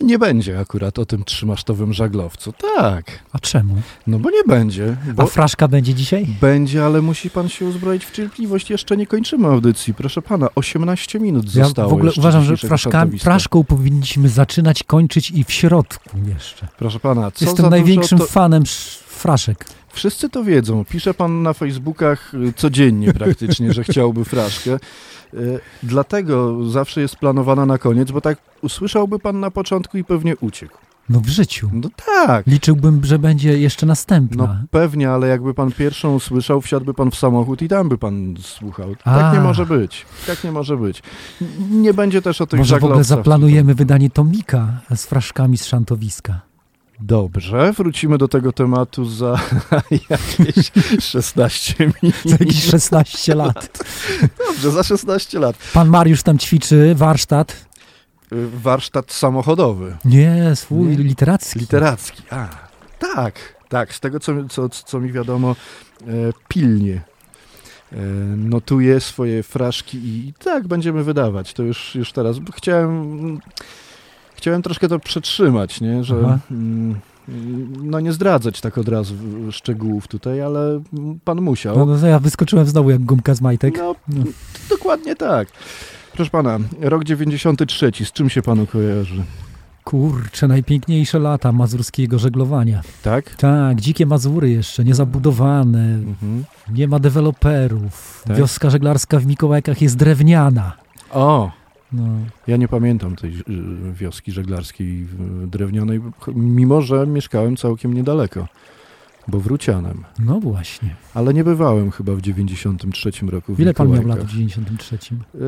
[0.00, 2.52] Nie będzie akurat o tym trzymasztowym żaglowcu.
[2.76, 3.04] Tak.
[3.32, 3.74] A czemu?
[4.06, 4.96] No bo nie będzie.
[5.14, 6.26] Bo A fraszka będzie dzisiaj?
[6.40, 8.70] Będzie, ale musi pan się uzbroić w cierpliwość.
[8.70, 9.94] Jeszcze nie kończymy audycji.
[9.94, 15.30] Proszę pana, 18 minut Ja zostało w ogóle uważam, że fraszka, fraszką powinniśmy zaczynać, kończyć
[15.30, 16.68] i w środku jeszcze.
[16.78, 18.26] Proszę pana, co Jestem największym to...
[18.26, 19.64] fanem sz- fraszek.
[19.94, 20.84] Wszyscy to wiedzą.
[20.84, 24.78] Pisze pan na Facebookach y, codziennie praktycznie, że chciałby fraszkę.
[25.34, 30.36] Y, Dlatego zawsze jest planowana na koniec, bo tak usłyszałby pan na początku i pewnie
[30.36, 30.78] uciekł.
[31.08, 31.70] No w życiu.
[31.72, 32.46] No tak.
[32.46, 34.44] Liczyłbym, że będzie jeszcze następna.
[34.44, 38.34] No pewnie, ale jakby pan pierwszą usłyszał, wsiadłby pan w samochód i tam by pan
[38.40, 38.94] słuchał.
[39.04, 39.18] A.
[39.18, 40.06] Tak nie może być.
[40.26, 41.02] Tak nie może być.
[41.70, 46.40] Nie będzie też o tych Może w ogóle zaplanujemy wydanie tomika z fraszkami z szantowiska.
[47.00, 49.40] Dobrze, wrócimy do tego tematu za
[50.10, 50.70] jakieś
[51.00, 52.16] 16 minut.
[52.24, 53.84] Za jakieś 16 lat.
[54.46, 55.56] Dobrze, za 16 lat.
[55.72, 57.66] Pan Mariusz tam ćwiczy warsztat.
[58.32, 59.96] Y, Warsztat samochodowy.
[60.04, 60.96] Nie, swój Nie?
[60.96, 61.58] literacki.
[61.58, 62.48] Literacki, a.
[62.98, 65.56] Tak, tak, z tego co, co, co mi wiadomo,
[66.02, 66.06] e,
[66.48, 66.94] pilnie
[67.92, 67.96] e,
[68.36, 71.52] notuje swoje fraszki i tak będziemy wydawać.
[71.54, 72.36] To już, już teraz.
[72.56, 73.40] Chciałem,
[74.44, 76.38] chciałem troszkę to przetrzymać, nie, że Aha.
[76.50, 77.00] mm,
[77.82, 79.14] no nie zdradzać tak od razu
[79.50, 80.82] szczegółów tutaj, ale
[81.24, 81.78] pan musiał.
[81.78, 83.74] No, no, ja wyskoczyłem znowu jak gumka z majtek.
[83.78, 83.94] No,
[84.70, 85.48] dokładnie tak.
[86.12, 89.24] Proszę pana, rok 93, z czym się panu kojarzy?
[89.84, 92.82] Kurczę, najpiękniejsze lata mazurskiego żeglowania.
[93.02, 93.34] Tak?
[93.34, 95.98] Tak, dzikie Mazury jeszcze, niezabudowane,
[96.72, 98.22] nie ma deweloperów.
[98.26, 98.36] Tak?
[98.36, 100.72] Wioska żeglarska w Mikołajkach jest drewniana.
[101.10, 101.63] O!
[101.96, 102.02] No.
[102.46, 105.06] Ja nie pamiętam tej y, wioski żeglarskiej
[105.46, 106.00] drewnianej,
[106.34, 108.46] mimo że mieszkałem całkiem niedaleko,
[109.28, 110.04] bo wrócianem.
[110.18, 110.94] No właśnie.
[111.14, 114.96] Ale nie bywałem chyba w 93 roku w Ile pan miał lat w 93?
[115.34, 115.38] Y,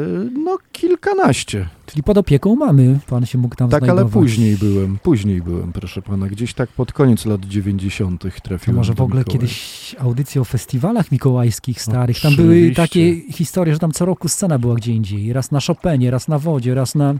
[0.44, 1.68] No kilkanaście.
[1.86, 4.12] Czyli pod opieką mamy, pan się mógł tam Tak, ale znajdować.
[4.12, 8.22] później byłem, później byłem, proszę pana, gdzieś tak pod koniec lat 90.
[8.22, 12.20] To trafiłem może w ogóle kiedyś audycje o festiwalach mikołajskich starych.
[12.20, 12.82] Tam były Oczywiście.
[12.82, 15.32] takie historie, że tam co roku scena była gdzie indziej.
[15.32, 17.14] Raz na Chopinie, raz na wodzie, raz na,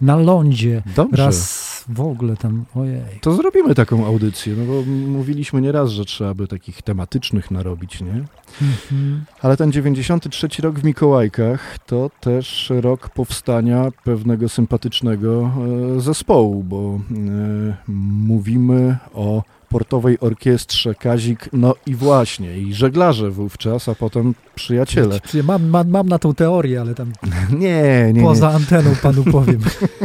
[0.00, 0.82] na lądzie.
[0.96, 1.24] Dobrze.
[1.24, 3.20] Raz w ogóle tam, ojej.
[3.20, 8.24] To zrobimy taką audycję, no bo mówiliśmy nieraz, że trzeba by takich tematycznych narobić, nie?
[8.62, 9.24] Mhm.
[9.40, 15.50] Ale ten 93 rok w Mikołajkach to też rok powstania pewnego sympatycznego
[15.96, 19.42] e, zespołu, bo e, mówimy o
[19.78, 25.20] portowej orkiestrze Kazik, no i właśnie, i żeglarze wówczas, a potem przyjaciele.
[25.20, 27.12] Przy- Mam, mam, mam na tą teorię, ale tam
[27.58, 28.54] Nie, nie, poza nie.
[28.54, 29.60] anteną panu powiem.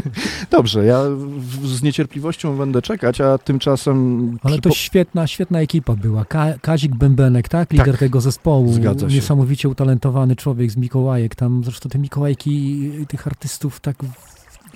[0.51, 1.01] Dobrze, ja
[1.63, 4.37] z niecierpliwością będę czekać, a tymczasem...
[4.43, 6.25] Ale to świetna, świetna ekipa była.
[6.25, 7.71] Ka Kazik Bębenek, tak?
[7.71, 7.99] Lider Tak.
[7.99, 8.73] tego zespołu.
[8.73, 9.15] Zgadza się.
[9.15, 11.35] Niesamowicie utalentowany człowiek z Mikołajek.
[11.35, 13.95] Tam zresztą te Mikołajki tych artystów tak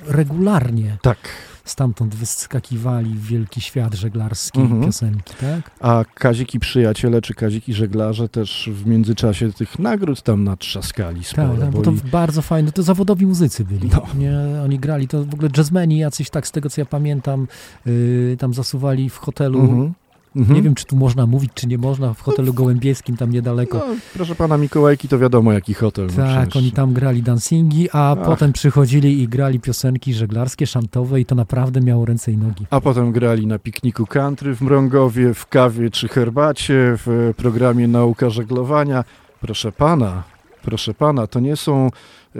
[0.07, 1.17] regularnie Tak.
[1.65, 4.83] stamtąd wyskakiwali w wielki świat żeglarski Mhm.
[4.83, 5.71] piosenki, tak?
[5.79, 11.23] A Kazik i przyjaciele, czy Kazik i żeglarze też w międzyczasie tych nagród tam natrzaskali
[11.23, 11.47] sporo.
[11.49, 13.89] Tak, tak, bo bo to i- bardzo fajne, to zawodowi muzycy byli.
[13.93, 14.05] No.
[14.17, 17.47] Nie, oni grali, to w ogóle jazzmeni jacyś tak z tego co ja pamiętam,
[17.85, 19.59] yy, tam zasuwali w hotelu.
[19.59, 19.93] Mhm.
[20.35, 20.55] Mhm.
[20.55, 23.77] Nie wiem, czy tu można mówić, czy nie można, w hotelu gołębieskim tam niedaleko.
[23.77, 26.07] No, proszę pana Mikołajki, to wiadomo jaki hotel.
[26.17, 26.55] no Tak, przecież.
[26.55, 28.25] oni tam grali dancingi, a Ach.
[28.25, 32.65] potem przychodzili i grali piosenki żeglarskie, szantowe i to naprawdę miało ręce i nogi.
[32.69, 36.73] A potem grali na pikniku country w Mrągowie, w kawie czy herbacie,
[37.05, 39.03] w programie Nauka Żeglowania.
[39.41, 40.23] Proszę pana,
[40.63, 41.89] proszę pana, to nie są
[42.35, 42.39] e,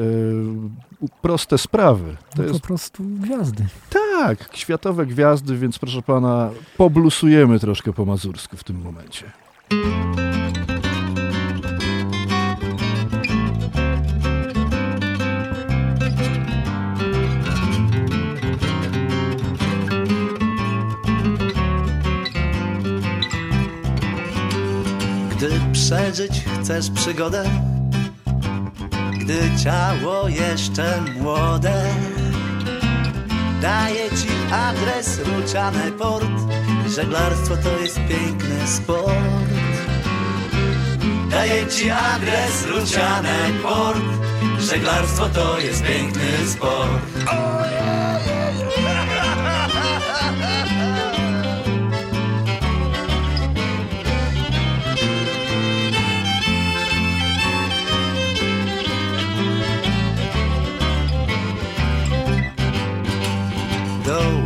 [1.22, 2.16] proste sprawy.
[2.36, 3.66] To No jest po prostu gwiazdy.
[3.90, 9.32] Tak, kwiatowe gwiazdy, więc proszę pana, poblusujemy troszkę po mazursku w tym momencie.
[25.32, 27.44] Gdy przeżyć chcesz przygodę,
[29.24, 31.84] gdy ciało jeszcze młode,
[33.62, 36.26] daję ci adres Ruciane Port.
[36.88, 39.50] Żeglarstwo to jest piękny sport.
[41.30, 44.00] Daję ci adres Ruciane Port.
[44.60, 46.90] Żeglarstwo to jest piękny sport.
[48.76, 48.83] Do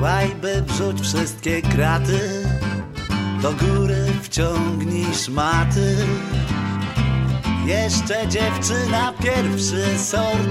[0.07, 2.19] łajby wrzuć wszystkie kraty,
[3.41, 5.95] do góry wciągnij szmaty.
[7.65, 10.49] Jeszcze dziewczyna pierwszy sort,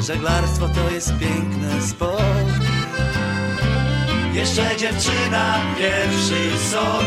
[0.00, 2.48] żeglarstwo to jest piękny sport.
[4.32, 7.06] Jeszcze dziewczyna pierwszy sort,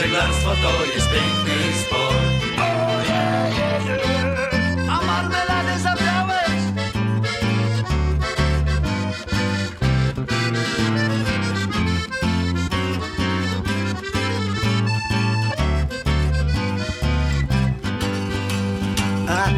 [0.00, 2.22] żeglarstwo to jest piękny sport.
[4.90, 5.51] A marmeladę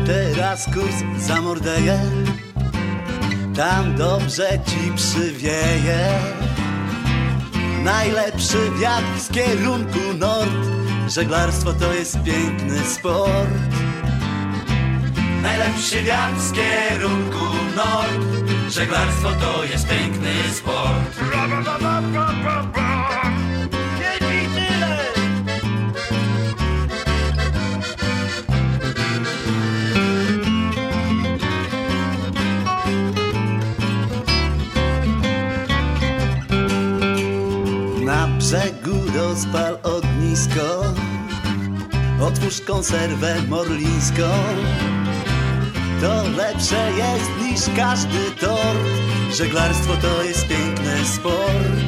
[0.07, 2.01] teraz kurs za Mordeję
[3.57, 6.19] Tam dobrze ci przywieje.
[7.85, 10.51] Najlepszy wiatr z kierunku nord
[11.09, 13.51] Żeglarstwo to jest piękny sport.
[15.43, 17.45] Najlepszy wiatr z kierunku
[17.77, 21.15] nord Żeglarstwo to jest piękny sport
[38.55, 40.85] brzegu rozpal ognisko.
[42.21, 44.29] Otwórz konserwę morlińską.
[46.01, 48.89] To lepsze jest niż każdy tort.
[49.33, 51.79] Żeglarstwo to jest piękny sport.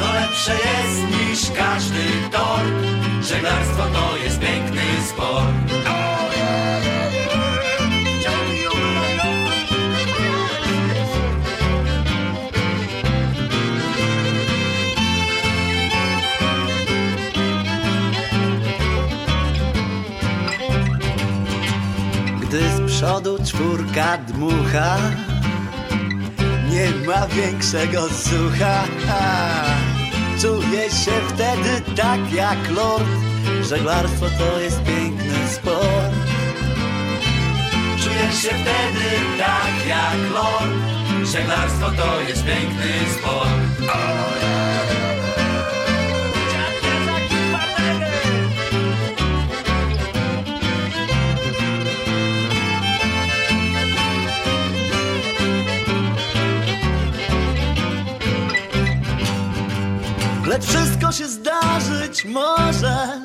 [0.00, 3.26] To lepsze jest niż każdy tort.
[3.28, 5.86] Żeglarstwo to jest piękny sport
[22.96, 24.96] przodu czwórka dmucha.
[26.70, 28.84] Nie ma większego sucha.
[30.40, 33.04] Czuję się wtedy tak jak lord.
[33.68, 36.14] Żeglarstwo to jest piękny sport.
[37.98, 40.72] Czuję się wtedy tak jak lord.
[41.32, 43.76] Żeglarstwo to jest piękny sport
[60.56, 63.20] Lecz wszystko się zdarzyć może.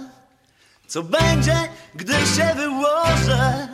[0.88, 1.56] Co będzie,
[1.96, 3.68] gdy się wyłożę?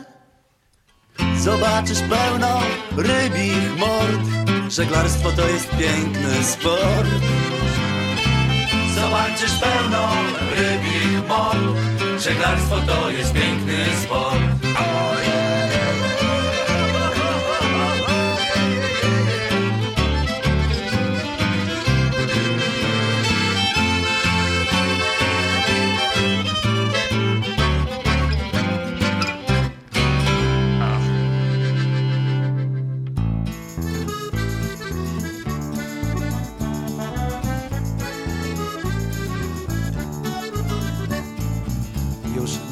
[1.38, 2.60] Zobaczysz pełno
[2.96, 4.20] rybich mord.
[4.68, 7.08] Żeglarstwo to jest piękny sport.
[8.94, 10.08] Zobaczysz pełno
[10.56, 12.22] rybich mord.
[12.22, 14.58] Żeglarstwo to jest piękny sport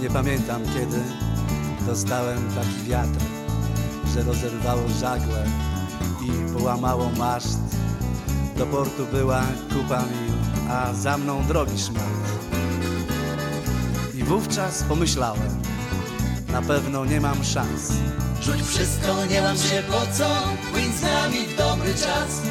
[0.07, 1.03] nie pamiętam kiedy
[1.87, 3.21] dostałem taki wiatr,
[4.15, 5.45] że rozerwało żagle
[6.23, 7.59] i połamało maszt.
[8.57, 9.43] Do portu była
[9.73, 10.35] kupa mil,
[10.71, 12.03] a za mną drogi szmat.
[14.15, 15.63] I wówczas pomyślałem,
[16.53, 17.93] na pewno nie mam szans.
[18.43, 20.29] Rzuć wszystko, nie mam się po co
[20.73, 22.43] Płyń z nami w dobry czas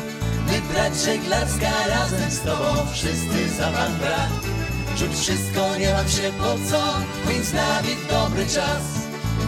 [0.47, 4.54] My brać żeglarska razem z tobą Wszyscy za pan brat
[4.95, 6.93] Rzuć wszystko, nie mam się po co
[7.23, 8.83] Płyń z nami w dobry czas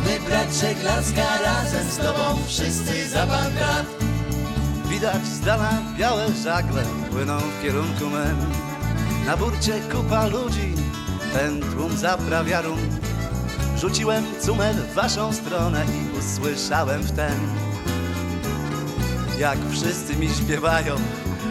[0.05, 4.07] My brać żeglarska razem z tobą Wszyscy za pan brat
[4.89, 8.35] Widać z dala białe żagle płyną w kierunku men.
[9.25, 10.73] Na burcie kupa ludzi,
[11.33, 12.79] ten tłum zaprawia rum.
[13.77, 17.39] Rzuciłem cumę w waszą stronę i usłyszałem w ten.
[19.39, 20.95] Jak wszyscy mi śpiewają,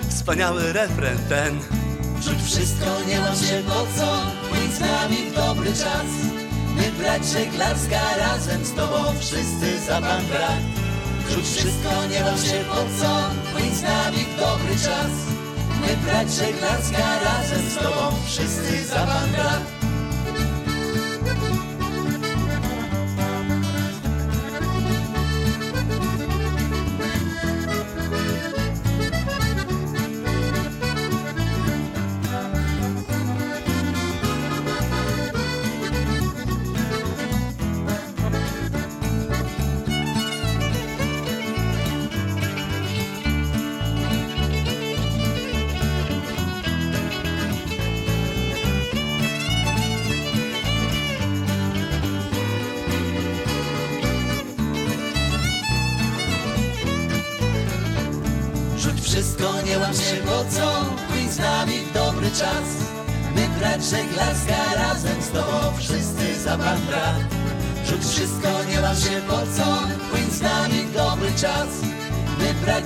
[0.08, 1.75] wspaniały refren ten.
[2.20, 4.08] Rzuć wszystko, nie mam się po co,
[4.48, 6.10] płyń z nami w dobry czas.
[6.76, 10.60] My brać żeglarska razem z tobą, wszyscy za pan brat.
[11.30, 15.12] Rzuć wszystko, nie mam się po co, płyń z nami w dobry czas.
[15.80, 19.75] My brać żeglarska razem z tobą, wszyscy za pan.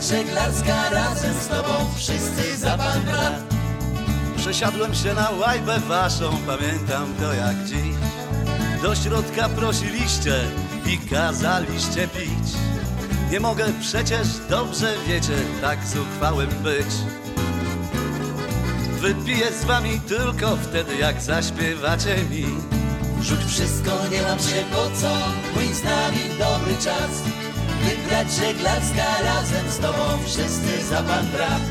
[0.02, 3.54] Żeglarska razem z tobą, wszyscy za pan brat.
[4.36, 7.96] Przesiadłem się na łajbę waszą, pamiętam to jak dziś.
[8.82, 10.34] Do środka prosiliście
[10.86, 12.54] i kazaliście pić.
[13.30, 16.86] Nie mogę przecież, dobrze wiecie, tak zuchwałym być.
[19.00, 22.46] Wypiję z wami tylko wtedy, jak zaśpiewacie mi.
[23.22, 25.08] Rzuć wszystko, nie mam się po co,
[25.54, 27.39] płyń z nami dobry czas.
[27.90, 31.62] Wybrać żeglarska razem z tobą, wszyscy za pan brat.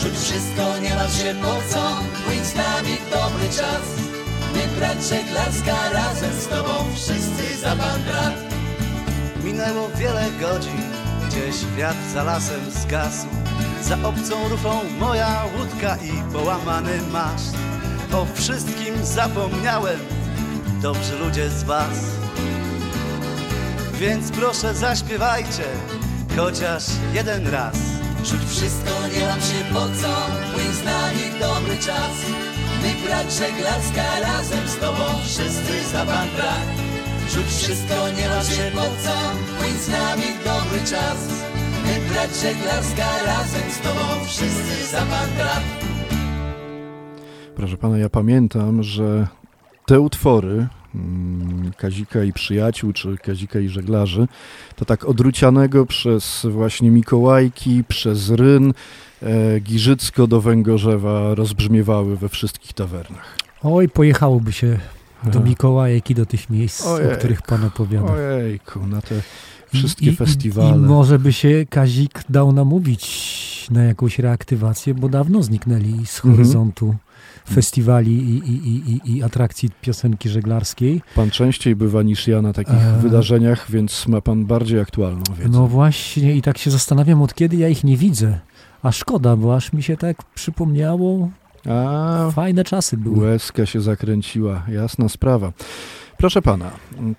[0.00, 1.82] Rzuć wszystko, nie mam się po co,
[2.24, 3.84] płyń z nami w dobry czas.
[4.52, 8.34] Wybrać żeglarska razem z tobą, wszyscy za pan brat.
[9.44, 10.82] Minęło wiele godzin,
[11.26, 13.26] gdzie świat za lasem zgasł.
[13.82, 17.54] Za obcą rufą moja łódka i połamany maszt.
[18.12, 20.00] O wszystkim zapomniałem,
[20.82, 22.18] dobrzy ludzie z was.
[24.00, 25.64] Więc proszę zaśpiewajcie,
[26.36, 26.84] chociaż
[27.14, 27.76] jeden raz.
[28.24, 30.12] Rzuć wszystko, nie mam się po co,
[30.52, 32.14] płyń z nami dobry czas.
[32.82, 36.68] My brać żeglarska razem z tobą, wszyscy za pan brat.
[37.28, 39.14] Rzuć wszystko, nie mam się po co,
[39.58, 41.18] płyń z nami dobry czas.
[41.84, 45.64] My brać żeglarska razem z tobą, wszyscy za pan brat.
[47.56, 49.26] Proszę pana, ja pamiętam, że
[49.86, 50.66] te utwory
[51.76, 54.28] Kazika i Przyjaciół, czy Kazika i Żeglarzy,
[54.76, 58.72] to tak odrucianego przez właśnie Mikołajki, przez Ryn,
[59.22, 63.36] e, Giżycko do Węgorzewa rozbrzmiewały we wszystkich tawernach.
[63.62, 64.78] Oj, pojechałoby się
[65.24, 65.40] do.
[65.40, 68.12] Mikołajek i do tych miejsc, o Ojejku, których pan opowiada.
[68.12, 69.14] Ojejku, na te
[69.74, 70.76] wszystkie I, i, festiwale.
[70.76, 76.68] I może by się Kazik dał namówić na jakąś reaktywację, bo dawno zniknęli z Mhm.
[77.48, 81.02] Festiwali i, i, i, i, atrakcji piosenki żeglarskiej.
[81.14, 83.02] Pan częściej bywa niż ja na takich Eee.
[83.02, 85.50] wydarzeniach, więc ma pan bardziej aktualną wiedzę.
[85.50, 88.38] No właśnie i tak się zastanawiam, od kiedy ja ich nie widzę.
[88.82, 91.28] A szkoda, bo aż mi się tak przypomniało.
[91.68, 93.18] A, Fajne czasy były.
[93.30, 95.52] Łezka się zakręciła, jasna sprawa.
[96.16, 96.70] Proszę pana,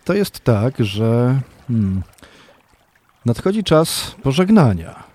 [0.06, 2.02] to jest tak, że hmm,
[3.26, 5.09] nadchodzi czas pożegnania.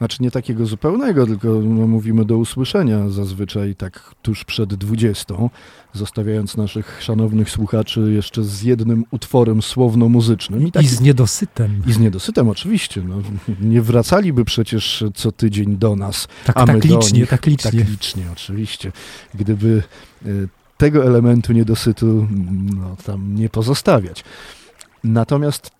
[0.00, 5.34] Znaczy nie takiego zupełnego, tylko no, mówimy do usłyszenia zazwyczaj tak tuż przed 20,
[5.92, 10.70] zostawiając naszych szanownych słuchaczy jeszcze z jednym utworem słowno-muzycznym.
[10.82, 11.82] I z niedosytem.
[11.86, 13.02] I z niedosytem oczywiście.
[13.02, 13.16] No,
[13.72, 16.28] nie wracaliby przecież co tydzień do nas.
[16.44, 17.80] Tak- a my tak do licznie, nich, tak licznie.
[17.80, 18.92] Tak licznie, oczywiście.
[19.34, 19.82] Gdyby
[20.26, 24.24] y, tego elementu niedosytu mm, no, tam nie pozostawiać.
[25.04, 25.70] Natomiast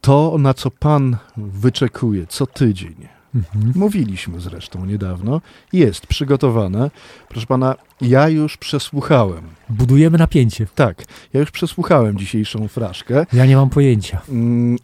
[0.00, 3.72] to, na co pan wyczekuje co tydzień, Mhm.
[3.74, 5.40] mówiliśmy zresztą niedawno,
[5.72, 6.90] jest przygotowane.
[7.28, 9.42] Proszę pana, ja już przesłuchałem.
[9.68, 10.66] Budujemy napięcie.
[10.74, 13.26] Tak, ja już przesłuchałem dzisiejszą fraszkę.
[13.32, 14.20] Ja nie mam pojęcia.
[14.28, 14.78] Mm,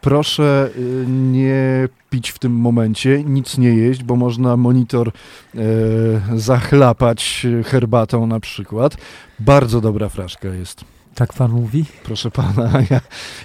[0.00, 5.60] Proszę y, nie pić w tym momencie, nic nie jeść, bo można monitor e,
[6.38, 8.96] zachlapać herbatą na przykład.
[9.38, 10.95] Bardzo dobra fraszka jest.
[11.16, 11.84] Tak pan mówi?
[12.04, 13.00] Proszę pana, ja,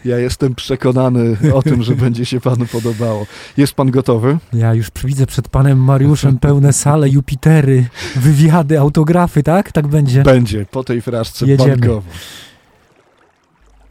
[0.05, 3.25] ja jestem przekonany o tym, że będzie się panu podobało.
[3.57, 4.37] Jest pan gotowy?
[4.53, 9.71] Ja już widzę przed panem Mariuszem pełne sale, Jupitery, wywiady, autografy, tak?
[9.71, 10.23] Tak będzie?
[10.23, 11.77] Będzie, po tej fraszce Jedziemy.
[11.77, 12.01] bankowo.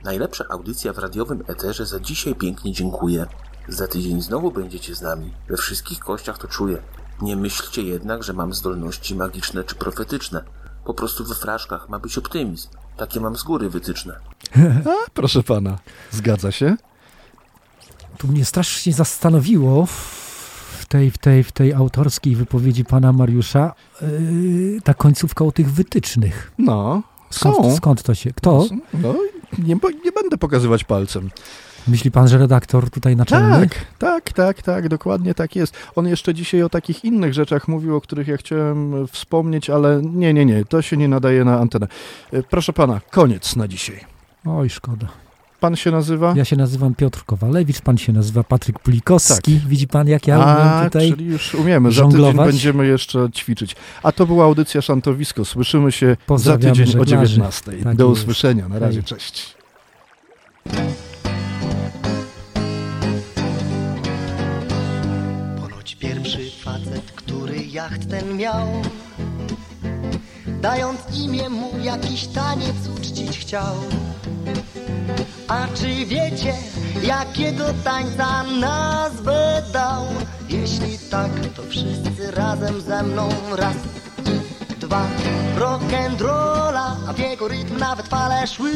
[0.05, 3.27] Najlepsza audycja w radiowym eterze za dzisiaj pięknie dziękuję.
[3.69, 5.33] Za tydzień znowu będziecie z nami.
[5.49, 6.79] We wszystkich kościach to czuję.
[7.23, 10.45] Nie myślcie jednak, że mam zdolności magiczne czy profetyczne.
[10.85, 12.69] Po prostu we fraszkach ma być optymizm.
[13.01, 14.17] Takie mam z góry wytyczne.
[14.87, 15.79] A, proszę pana,
[16.11, 16.77] zgadza się?
[18.19, 24.81] Tu mnie strasznie zastanowiło w tej, w tej, w tej autorskiej wypowiedzi pana Mariusza yy,
[24.85, 26.53] ta końcówka o tych wytycznych.
[26.59, 27.77] No, Skąd, są.
[27.77, 28.33] skąd to się?
[28.33, 28.65] Kto?
[28.95, 29.15] No,
[29.59, 31.31] nie, bo- nie będę pokazywać palcem.
[31.91, 33.69] Myśli pan, że redaktor tutaj naczelny?
[33.69, 35.75] Tak, tak, tak, tak, dokładnie tak jest.
[35.97, 40.35] On jeszcze dzisiaj o takich innych rzeczach mówił, o których ja chciałem wspomnieć, ale nie,
[40.35, 41.87] nie, nie, to się nie nadaje na antenę.
[42.33, 44.01] E, Proszę pana, koniec na dzisiaj.
[44.47, 45.07] Oj, szkoda.
[45.61, 46.33] Pan się nazywa?
[46.37, 49.61] Ja się nazywam Piotr Kowalewicz, pan się nazywa Patryk Pulikowski.
[49.69, 50.59] Widzi pan, jak ja Tak.
[50.59, 51.93] A, umiem tutaj czyli już umiemy.
[51.93, 52.47] Za tydzień żonglować?
[52.47, 53.77] będziemy jeszcze ćwiczyć.
[54.03, 55.45] A to była audycja Szantowisko.
[55.45, 57.07] Słyszymy się za tydzień o żeglarzy.
[57.07, 57.73] 19.
[57.85, 58.69] Tak Do usłyszenia.
[58.69, 59.60] Na razie, cześć.
[67.81, 68.67] Jacht ten miał.
[70.47, 73.75] Dając imię mu jakiś taniec uczcić chciał.
[75.49, 76.55] A czy wiecie,
[77.03, 80.05] jakiego tańca nazwę dał?
[80.49, 83.77] Jeśli tak, to wszyscy razem ze mną raz
[84.27, 85.07] i dwa.
[85.59, 88.73] Rock'n'rolla, a w jego rytm nawet fale szły.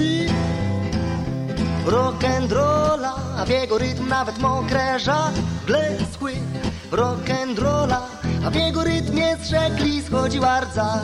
[1.86, 6.32] Rock'n'rolla, a w jego rytm nawet mokre żagle schły.
[6.92, 11.02] Rock'n'rolla, a w jego rytmie z rzekli schodziła rdza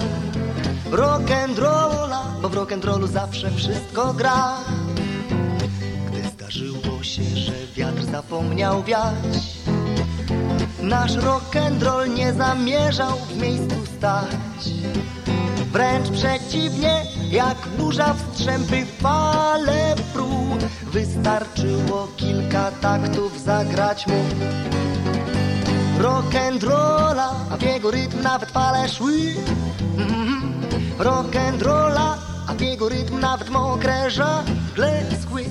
[0.91, 4.57] Rock'n'rolla, bo w rock'n'rollu zawsze wszystko gra.
[6.11, 9.61] Gdy zdarzyło się, że wiatr zapomniał wiać
[10.83, 14.31] Nasz rock'n'roll nie zamierzał w miejscu stać.
[15.73, 24.25] Wręcz przeciwnie, jak burza w strzępy fale pruł Wystarczyło kilka taktów zagrać mu
[26.01, 29.35] Rock'n'rolla, a w jego rytm nawet fale szły.
[29.99, 30.53] Mhm.
[30.99, 32.15] Rock'n'rolla,
[32.49, 35.45] a w jego rytm nawet mokre żagle schły.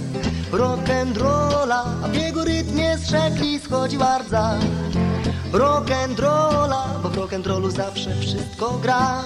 [0.52, 4.54] Rock'n'rolla, a w jego rytmie z rzekli schodziła rdza
[5.52, 9.22] Rock'n'rolla, bo w rock'n'rollu zawsze wszystko gra.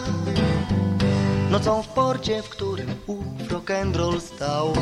[1.50, 4.74] Nocą w porcie, w którym ów rock'n'roll stał.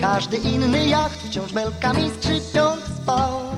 [0.00, 3.54] Każdy inny jacht wciąż belkami skrzypiąc spał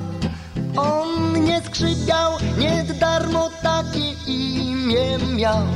[0.76, 5.66] On nie skrzypiał, nie darmo takie imię miał.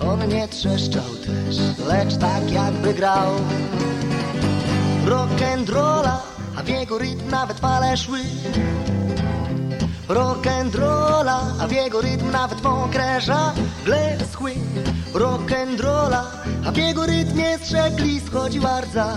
[0.00, 1.56] On nie trzeszczał też,
[1.86, 3.30] lecz tak jakby grał.
[5.04, 6.16] Rock'n'rolla,
[6.56, 8.20] a w jego rytm nawet fale szły.
[10.08, 14.52] Rock'n'rolla, a w jego rytm nawet mokre żagle schły.
[15.14, 16.22] Rock'n'rolla,
[16.66, 19.16] a w jego rytmie z rzekli schodziła rdza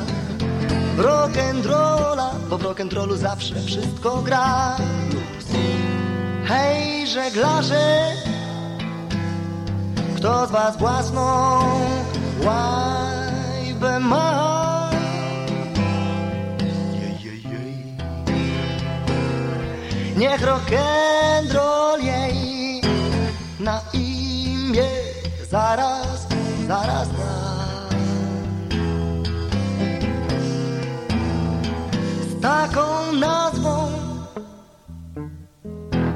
[0.98, 4.78] Rock'n'rolla, bo w rock'n'rollu zawsze wszystko gra
[6.46, 8.12] Hej żeglarze,
[10.18, 11.60] kto z was własną
[12.46, 14.90] łajbę ma?
[20.18, 22.82] Niech rock'n'roll jej
[23.60, 24.90] na imię
[25.52, 26.28] zaraz,
[26.68, 27.54] zaraz da.
[32.30, 34.03] Z taką nazwą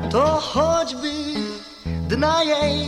[0.09, 1.11] to choćby
[2.09, 2.87] dna jej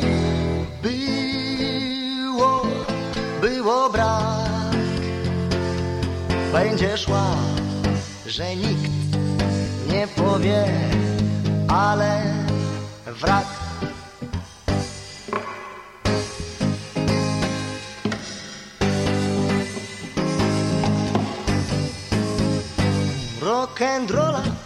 [0.82, 2.62] było,
[3.42, 4.76] było brak.
[6.54, 7.36] Będzie szła,
[8.26, 9.18] że nikt
[9.92, 10.66] nie powie,
[11.68, 12.24] ale
[13.06, 13.46] wrak.
[23.42, 24.59] Rock'n'rolla,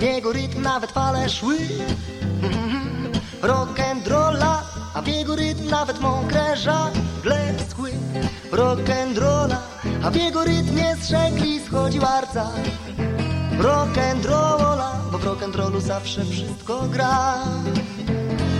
[0.00, 1.58] w jego rytm nawet fale szły.
[3.42, 4.58] Rock'n'rolla,
[4.94, 7.90] a w jego rytm nawet mokre żagle schły.
[8.52, 9.56] Rock'n'rolla,
[10.04, 12.50] a w jego rytmie z rzekli schodziła rdza.
[13.58, 17.34] Rock'n'rolla, bo w rock'n'rollu zawsze wszystko gra.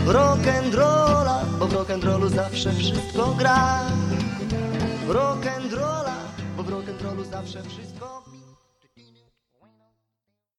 [0.07, 3.81] Rock'n'rolla, bo w rock'n'rollu zawsze wszystko gra.
[5.09, 6.17] Rock'n'rolla,
[6.57, 8.20] bo w rock'n'rollu zawsze wszystko.